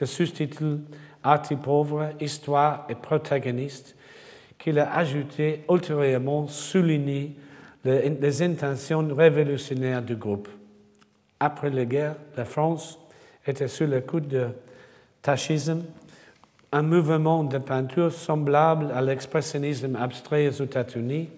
[0.00, 0.78] de sous-titre
[1.22, 3.96] Art Pauvre, Histoire et protagoniste,
[4.58, 7.36] qu'il a ajouté ultérieurement souligné
[7.84, 10.48] les intentions révolutionnaires du groupe.
[11.40, 12.98] Après la guerre, la France
[13.46, 14.48] était sous le coup de
[15.22, 15.82] tachisme,
[16.70, 21.30] un mouvement de peinture semblable à l'expressionnisme abstrait aux États-Unis.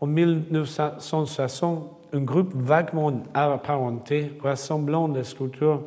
[0.00, 5.82] En 1960, un groupe vaguement apparenté, rassemblant des sculptures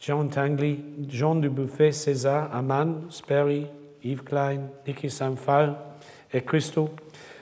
[0.00, 3.66] Jean Tangley, Jean Dubuffet, César, Aman, Sperry,
[4.04, 5.74] Yves Klein, Nicky Samphal
[6.32, 6.90] et Christo,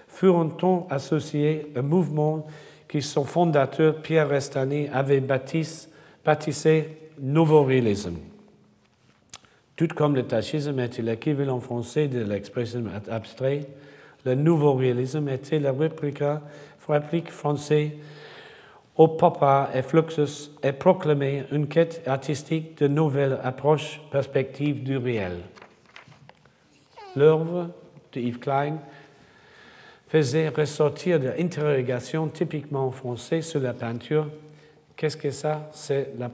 [0.09, 2.47] furent associés un mouvement
[2.89, 5.89] qui son fondateur, Pierre Restani, avait baptisé,
[6.24, 8.16] baptisé Nouveau Réalisme.
[9.76, 13.66] Tout comme le tachisme était l'équivalent français de l'expression abstrait,
[14.24, 17.91] le nouveau réalisme était la réplique, française
[18.97, 24.97] au pop art et Fluxus et proclamé une quête artistique de nouvelles approches perspectives du
[24.97, 25.37] réel.
[27.14, 27.70] L'œuvre
[28.12, 28.78] de Yves Klein
[30.07, 34.28] faisait ressortir de l'interrogation typiquement française sur la peinture.
[34.96, 36.30] Qu'est-ce que ça, c'est la,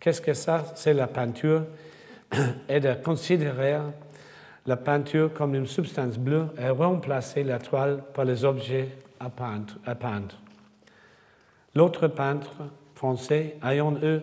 [0.00, 1.64] qu'est-ce que ça, c'est la peinture?
[2.68, 3.78] Et de considérer
[4.66, 10.38] la peinture comme une substance bleue et remplacer la toile par les objets à peindre.
[11.74, 12.52] L'autre peintre
[12.94, 14.20] français ayant eu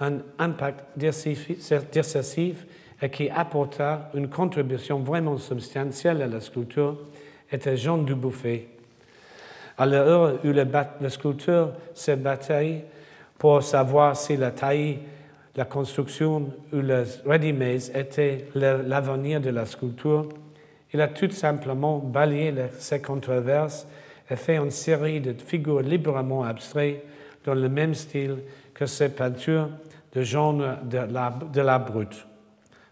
[0.00, 2.66] un impact décisif
[3.00, 6.98] et qui apporta une contribution vraiment substantielle à la sculpture
[7.52, 8.68] était Jean Dubuffet.
[9.78, 10.66] À l'heure où le,
[11.00, 12.80] le sculpteur s'est battu
[13.38, 14.98] pour savoir si la taille
[15.56, 20.28] la construction ou le ready-made était l'avenir de la sculpture,
[20.92, 23.86] il a tout simplement balayé ces controverses
[24.30, 27.04] et fait une série de figures librement abstraites
[27.44, 28.38] dans le même style
[28.72, 29.68] que ses peintures
[30.14, 32.26] de genre de la, brute.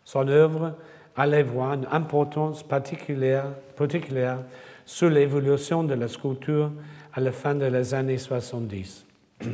[0.04, 0.74] Son œuvre
[1.16, 3.46] allait voir une importance particulière,
[3.76, 4.38] particulière
[4.84, 6.70] sur l'évolution de la sculpture
[7.12, 9.06] à la fin des années 70.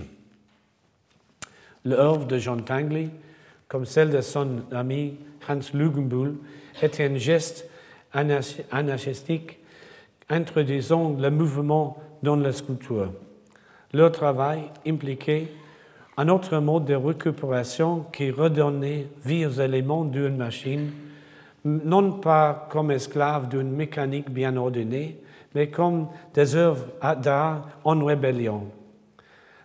[1.85, 3.11] L'œuvre de Jean Tangley,
[3.69, 5.17] comme celle de son ami
[5.49, 6.35] Hans Lugenbuhl,
[6.83, 7.69] était un geste
[8.13, 9.59] anarchistique
[10.29, 13.13] introduisant le mouvement dans la sculpture.
[13.93, 15.49] Leur travail impliquait
[16.17, 20.91] un autre mode de récupération qui redonnait vie aux éléments d'une machine,
[21.67, 25.21] non pas comme esclaves d'une mécanique bien ordonnée,
[25.55, 26.87] mais comme des œuvres
[27.21, 28.67] d'art en rébellion.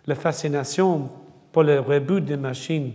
[0.06, 1.08] La fascination
[1.52, 2.92] pour le reboot des machines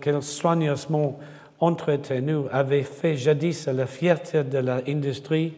[0.00, 1.18] qu'elle soigneusement
[1.60, 5.54] entretenues avait fait jadis la fierté de l'industrie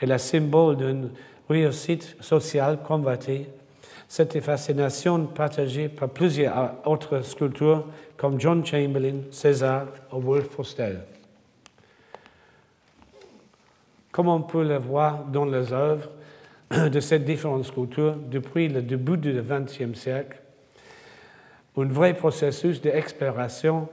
[0.00, 1.10] et le symbole d'une
[1.48, 3.46] réussite sociale convoitée.
[4.08, 7.84] Cette fascination partagée par plusieurs autres sculpteurs
[8.16, 11.11] comme John Chamberlain, César ou Wolf Postel.
[14.12, 16.10] Comme on peut le voir dans les œuvres
[16.70, 20.40] de ces différentes sculptures depuis le début du XXe siècle,
[21.76, 23.88] un vrai processus d'exploration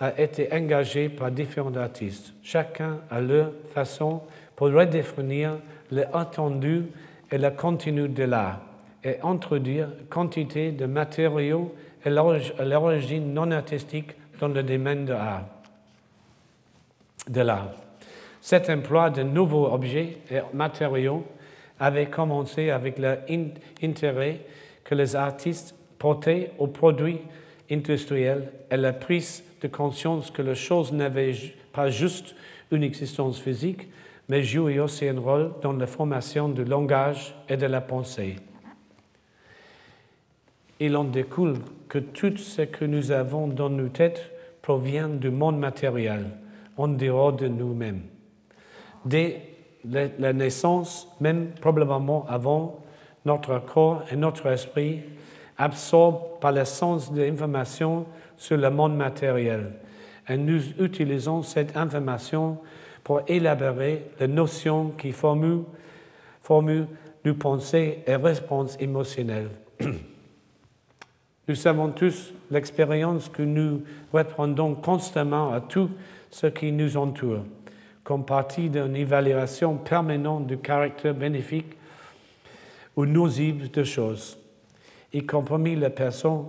[0.00, 4.22] a été engagé par différents artistes, chacun à leur façon
[4.56, 5.58] pour redéfinir
[5.90, 6.86] l'attendu
[7.30, 8.60] et le contenu de l'art
[9.04, 15.12] et introduire quantité de matériaux et l'origine non artistique dans le domaine de
[17.40, 17.70] l'art.
[18.48, 21.22] Cet emploi de nouveaux objets et matériaux
[21.78, 24.40] avait commencé avec l'intérêt
[24.84, 27.20] que les artistes portée aux produits
[27.70, 31.34] industriels et la prise de conscience que la chose n'avait
[31.74, 32.34] pas juste
[32.70, 33.86] une existence physique,
[34.30, 38.36] mais jouait aussi un rôle dans la formation du langage et de la pensée.
[40.80, 44.32] Il en découle que tout ce que nous avons dans nos têtes
[44.62, 46.30] provient du monde matériel,
[46.78, 48.04] en dehors de nous-mêmes.
[49.04, 49.42] Dès
[49.84, 52.80] la naissance, même probablement avant,
[53.24, 55.02] notre corps et notre esprit
[55.56, 59.72] absorbe par le sens de l'information sur le monde matériel.
[60.28, 62.58] Et nous utilisons cette information
[63.02, 65.64] pour élaborer les notions qui forment,
[66.42, 66.86] forment
[67.24, 69.50] nos pensées et réponses émotionnelles.
[71.48, 73.82] Nous savons tous l'expérience que nous
[74.12, 75.88] répondons constamment à tout
[76.30, 77.44] ce qui nous entoure,
[78.08, 81.76] comme partie d'une évaluation permanente du caractère bénéfique
[82.96, 84.38] ou nuisible de choses
[85.12, 86.46] y compris les personnes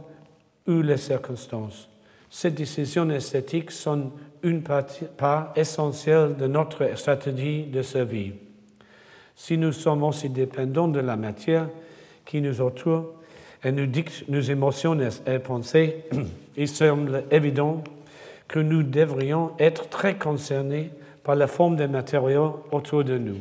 [0.66, 1.90] ou les circonstances.
[2.30, 4.10] Ces décisions esthétiques sont
[4.42, 8.36] une part essentielle de notre stratégie de survie.
[9.36, 11.68] Si nous sommes aussi dépendants de la matière
[12.24, 13.16] qui nous entoure
[13.66, 14.98] et nous dicte nos émotions
[15.28, 16.06] et pensées,
[16.56, 17.84] il semble évident
[18.48, 20.92] que nous devrions être très concernés
[21.30, 23.38] par la forme des matériaux autour de nous.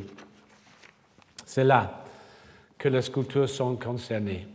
[1.43, 2.03] C'est là
[2.77, 4.45] que les sculptures sont concernées.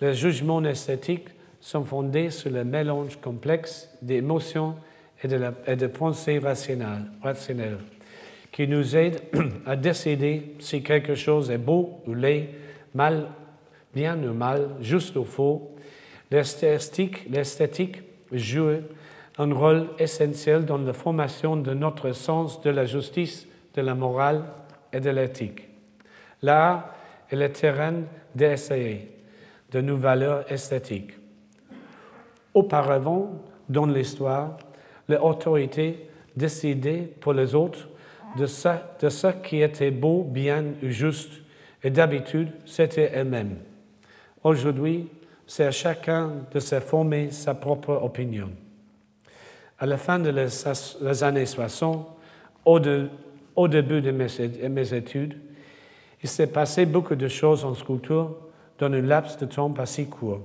[0.00, 1.26] Les jugements esthétiques
[1.60, 4.76] sont fondés sur le mélange complexe d'émotions
[5.24, 7.78] et de, pensées rationnelles,
[8.52, 9.20] qui nous aident
[9.66, 12.48] à décider si quelque chose est beau ou laid,
[12.94, 13.26] mal,
[13.92, 15.74] bien ou mal, juste ou faux.
[16.30, 18.82] L'esthétique joue
[19.38, 24.44] un rôle essentiel dans la formation de notre sens de la justice, de la morale
[24.92, 25.68] et de l'éthique.
[26.42, 26.94] L'art
[27.30, 28.02] est le terrain
[28.34, 29.08] d'essayer
[29.70, 31.12] de nos valeurs esthétiques.
[32.52, 33.32] Auparavant,
[33.68, 34.58] dans l'histoire,
[35.08, 37.88] l'autorité décider pour les autres
[38.36, 41.32] de ce, qui était beau, bien ou juste,
[41.82, 43.56] et d'habitude, c'était elle-même.
[44.42, 45.08] Aujourd'hui,
[45.46, 48.50] c'est à chacun de se former sa propre opinion.
[49.82, 52.06] À la fin des années 60,
[52.66, 54.28] au, début de mes,
[54.68, 55.36] mes études,
[56.22, 58.36] il s'est passé beaucoup de choses en sculpture
[58.78, 60.38] dans un laps de temps pas si court.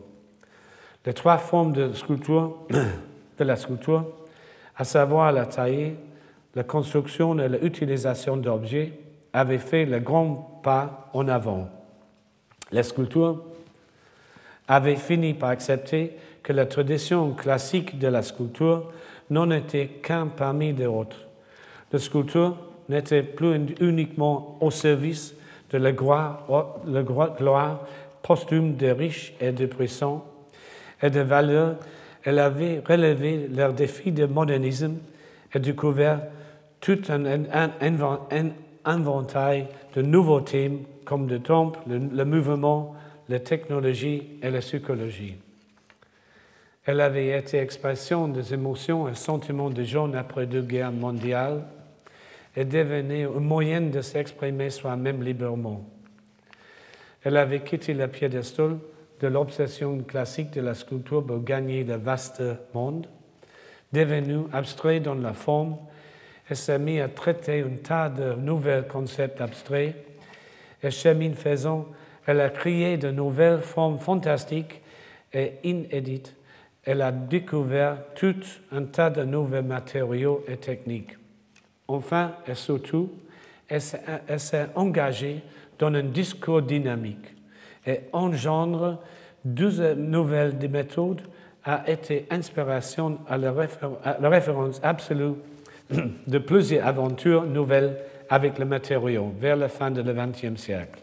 [1.06, 2.58] Les trois formes de sculpture,
[3.38, 4.06] de la sculpture,
[4.76, 5.94] à savoir la taille,
[6.56, 8.94] la construction et l'utilisation d'objets,
[9.34, 11.70] avaient fait le grand pas en avant.
[12.72, 13.44] La sculpture
[14.68, 18.92] avait fini par accepter que la tradition classique de la sculpture
[19.30, 21.28] n'en était qu'un parmi d'autres.
[21.92, 22.58] La sculpture
[22.90, 25.36] n'était plus uniquement au service
[25.72, 26.46] de la gloire,
[26.86, 27.86] la gloire
[28.22, 30.26] posthume des riches et des puissants
[31.02, 31.76] et de valeurs,
[32.24, 34.98] elle avait relevé leurs défis de modernisme
[35.54, 36.22] et découvert
[36.82, 37.70] tout un,
[38.86, 42.96] inventaire de nouveaux thèmes comme le temple, le, mouvement,
[43.30, 45.36] la technologie et la psychologie.
[46.88, 51.66] Elle avait été expression des émotions et sentiments des gens après deux guerres mondiales
[52.56, 55.86] et devenait un moyen de s'exprimer soi-même librement.
[57.26, 58.78] Elle avait quitté le piédestal
[59.20, 62.42] de l'obsession classique de la sculpture pour gagner le vaste
[62.74, 63.06] monde,
[63.92, 65.76] devenu abstrait dans la forme,
[66.50, 69.94] et s'est mis à traiter un tas de nouveaux concepts abstraits,
[70.82, 71.88] et chemin faisant,
[72.26, 74.82] elle a créé de nouvelles formes fantastiques
[75.34, 76.34] et inédites.
[76.88, 78.40] Elle a découvert tout
[78.72, 81.18] un tas de nouveaux matériaux et techniques.
[81.86, 83.12] Enfin et surtout,
[83.68, 85.44] elle s'est engagée
[85.78, 87.36] dans un discours dynamique
[87.86, 89.02] et engendre
[89.44, 91.24] douze nouvelles méthodes
[91.66, 95.34] a été inspiration à la, référence absolue
[96.28, 97.98] de plusieurs aventures nouvelles
[98.30, 101.02] avec le matériau vers la fin du XXe siècle.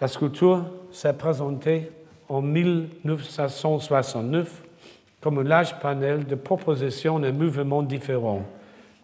[0.00, 1.90] La sculpture s'est présentée
[2.28, 4.64] en 1969
[5.20, 8.44] comme un large panel de propositions et mouvements différents,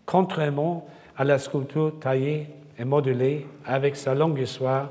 [0.06, 2.48] contrairement à la sculpture taillée
[2.78, 4.90] et modelée avec sa longue histoire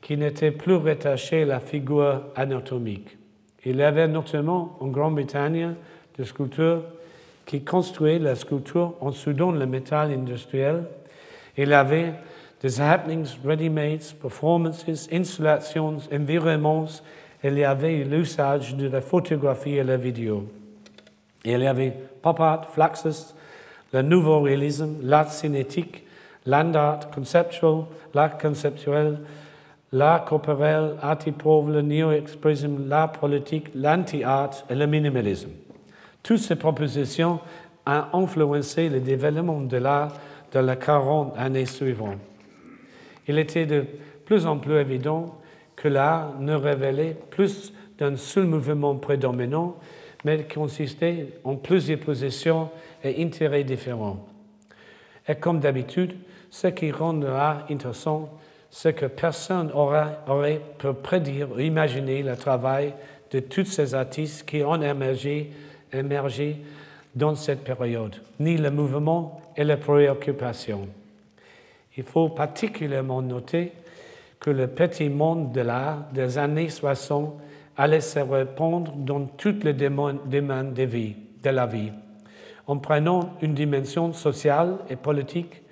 [0.00, 3.16] qui n'était plus rattaché à la figure anatomique.
[3.64, 5.74] Il y avait notamment en Grande-Bretagne
[6.16, 6.82] des sculpteurs
[7.44, 10.84] qui construisaient la sculpture en soudant le métal industriel.
[11.56, 12.12] Il y avait
[12.62, 16.86] des happenings, ready-made, performances, installations, environnements.
[17.44, 20.46] Il y avait l'usage de la photographie et la vidéo.
[21.44, 23.34] Il y avait pop art, flaxus,
[23.92, 26.04] le nouveau réalisme, l'art cinétique,
[26.44, 27.84] l'art conceptuel,
[28.14, 29.18] l'art conceptuel,
[29.92, 30.96] l'art corporel,
[31.38, 35.50] pauvre, le neo-expression, l'art politique, l'anti-art et le minimalisme.
[36.22, 37.38] Toutes ces propositions
[37.86, 40.12] ont influencé le développement de l'art
[40.52, 42.18] de la 40 années suivantes.
[43.28, 43.84] Il était de
[44.24, 45.38] plus en plus évident
[45.86, 49.76] que l'art ne révélait plus d'un seul mouvement prédominant,
[50.24, 52.70] mais consistait en plusieurs positions
[53.04, 54.26] et intérêts différents.
[55.28, 56.16] Et comme d'habitude,
[56.50, 58.30] ce qui rend l'art intéressant,
[58.68, 62.92] ce que personne aurait pu prédire ou imaginer le travail
[63.30, 65.52] de tous ces artistes qui ont émergé,
[65.92, 66.56] émergé
[67.14, 70.88] dans cette période, ni le mouvement et les préoccupations.
[71.96, 73.70] Il faut particulièrement noter
[74.40, 77.34] que le petit monde de l'art des années 60
[77.76, 81.12] allait se répandre dans toutes les domaines de,
[81.42, 81.92] de la vie,
[82.66, 85.62] en prenant une dimension sociale et politique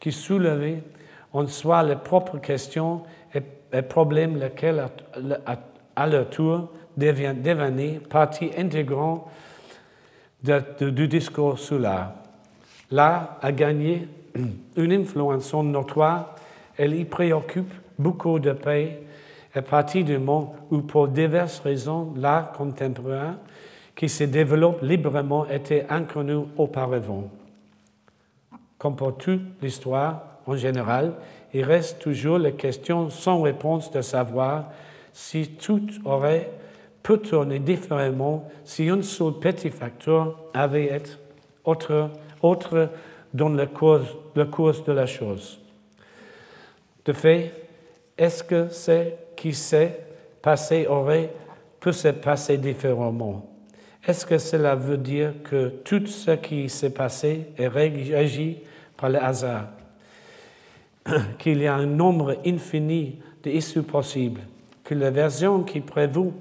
[0.00, 0.82] qui soulevait
[1.32, 3.02] en soi les propres questions
[3.34, 4.86] et, problèmes lesquels,
[5.96, 9.26] à, leur tour, devenaient partie intégrante
[10.80, 12.12] du discours sur l'art.
[12.90, 14.08] L'art a gagné
[14.76, 16.36] une influence notoire,
[16.78, 18.90] elle y préoccupe beaucoup de pays
[19.54, 23.38] et partie du monde où, pour diverses raisons, l'art contemporain
[23.94, 27.30] qui se développe librement était inconnu auparavant.
[28.78, 31.14] Comme pour toute l'histoire, en général,
[31.54, 34.70] il reste toujours la question sans réponse de savoir
[35.12, 36.50] si tout aurait
[37.02, 41.12] pu tourner différemment si un seul petit facteur avait été
[41.64, 42.10] autre,
[42.42, 42.90] autre
[43.32, 44.00] dans le cours,
[44.34, 45.58] le cours de la chose.
[47.04, 47.52] De fait,
[48.16, 50.00] est-ce que ce qui s'est
[50.40, 51.30] passé aurait
[51.80, 53.46] pu se passer différemment?
[54.06, 58.58] Est-ce que cela veut dire que tout ce qui s'est passé est régi
[58.96, 59.68] par le hasard?
[61.38, 64.40] qu'il y a un nombre infini d'issues possibles,
[64.84, 66.32] que la version qui prévaut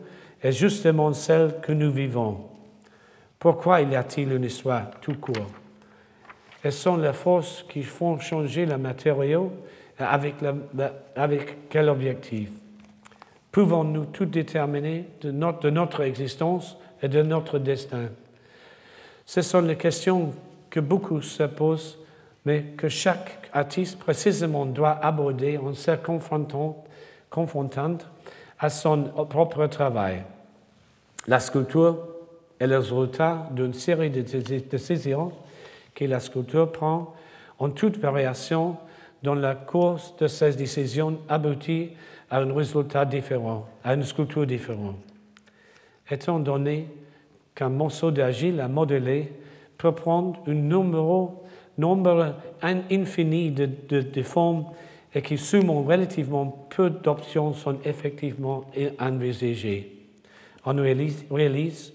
[0.42, 2.40] est justement celle que nous vivons.
[3.40, 5.52] Pourquoi y a-t-il une histoire tout court?
[6.64, 9.52] Elles sont les forces qui font changer le matériau
[10.00, 12.50] avec, quel objectif?
[13.52, 18.10] Pouvons-nous tout déterminer de notre, de notre existence et de notre destin?
[19.26, 20.34] Ce sont les questions
[20.70, 21.98] que beaucoup se posent,
[22.44, 26.84] mais que chaque artiste précisément doit aborder en se confrontant,
[27.30, 27.98] confrontant
[28.60, 30.24] à son propre travail.
[31.28, 31.98] La sculpture
[32.60, 35.32] est le résultat d'une série de décisions
[35.94, 37.14] que la sculpture prend
[37.58, 38.78] en toute variation
[39.26, 41.90] dans la course de ces décisions aboutit
[42.30, 44.98] à un résultat différent, à une sculpture différente.
[46.10, 46.88] Étant donné
[47.56, 49.34] qu'un morceau d'argile à modeler
[49.80, 54.66] peut prendre un nombre, infini de, formes
[55.14, 58.66] et qui souvent relativement peu d'options sont effectivement
[59.00, 59.92] envisagées.
[60.66, 61.94] On réalise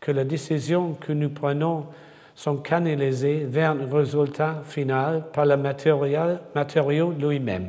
[0.00, 1.86] que les décisions que nous prenons
[2.34, 7.68] sont canalisées vers un résultat final par le matériau lui-même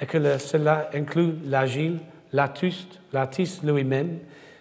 [0.00, 1.98] et que cela inclut l'agile,
[2.32, 4.18] l'artiste, l'artiste lui-même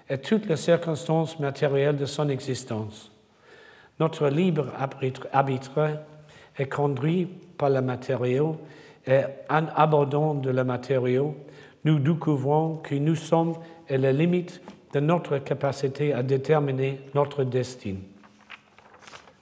[0.10, 3.12] et toutes les circonstances matérielles de son existence.
[4.00, 4.68] Notre libre
[5.32, 6.00] arbitre
[6.58, 8.58] est conduit par le matériau
[9.06, 11.36] et en abordant de le matériau,
[11.84, 13.56] nous découvrons que nous sommes
[13.90, 14.62] à la limite
[14.94, 17.96] de notre capacité à déterminer notre destin.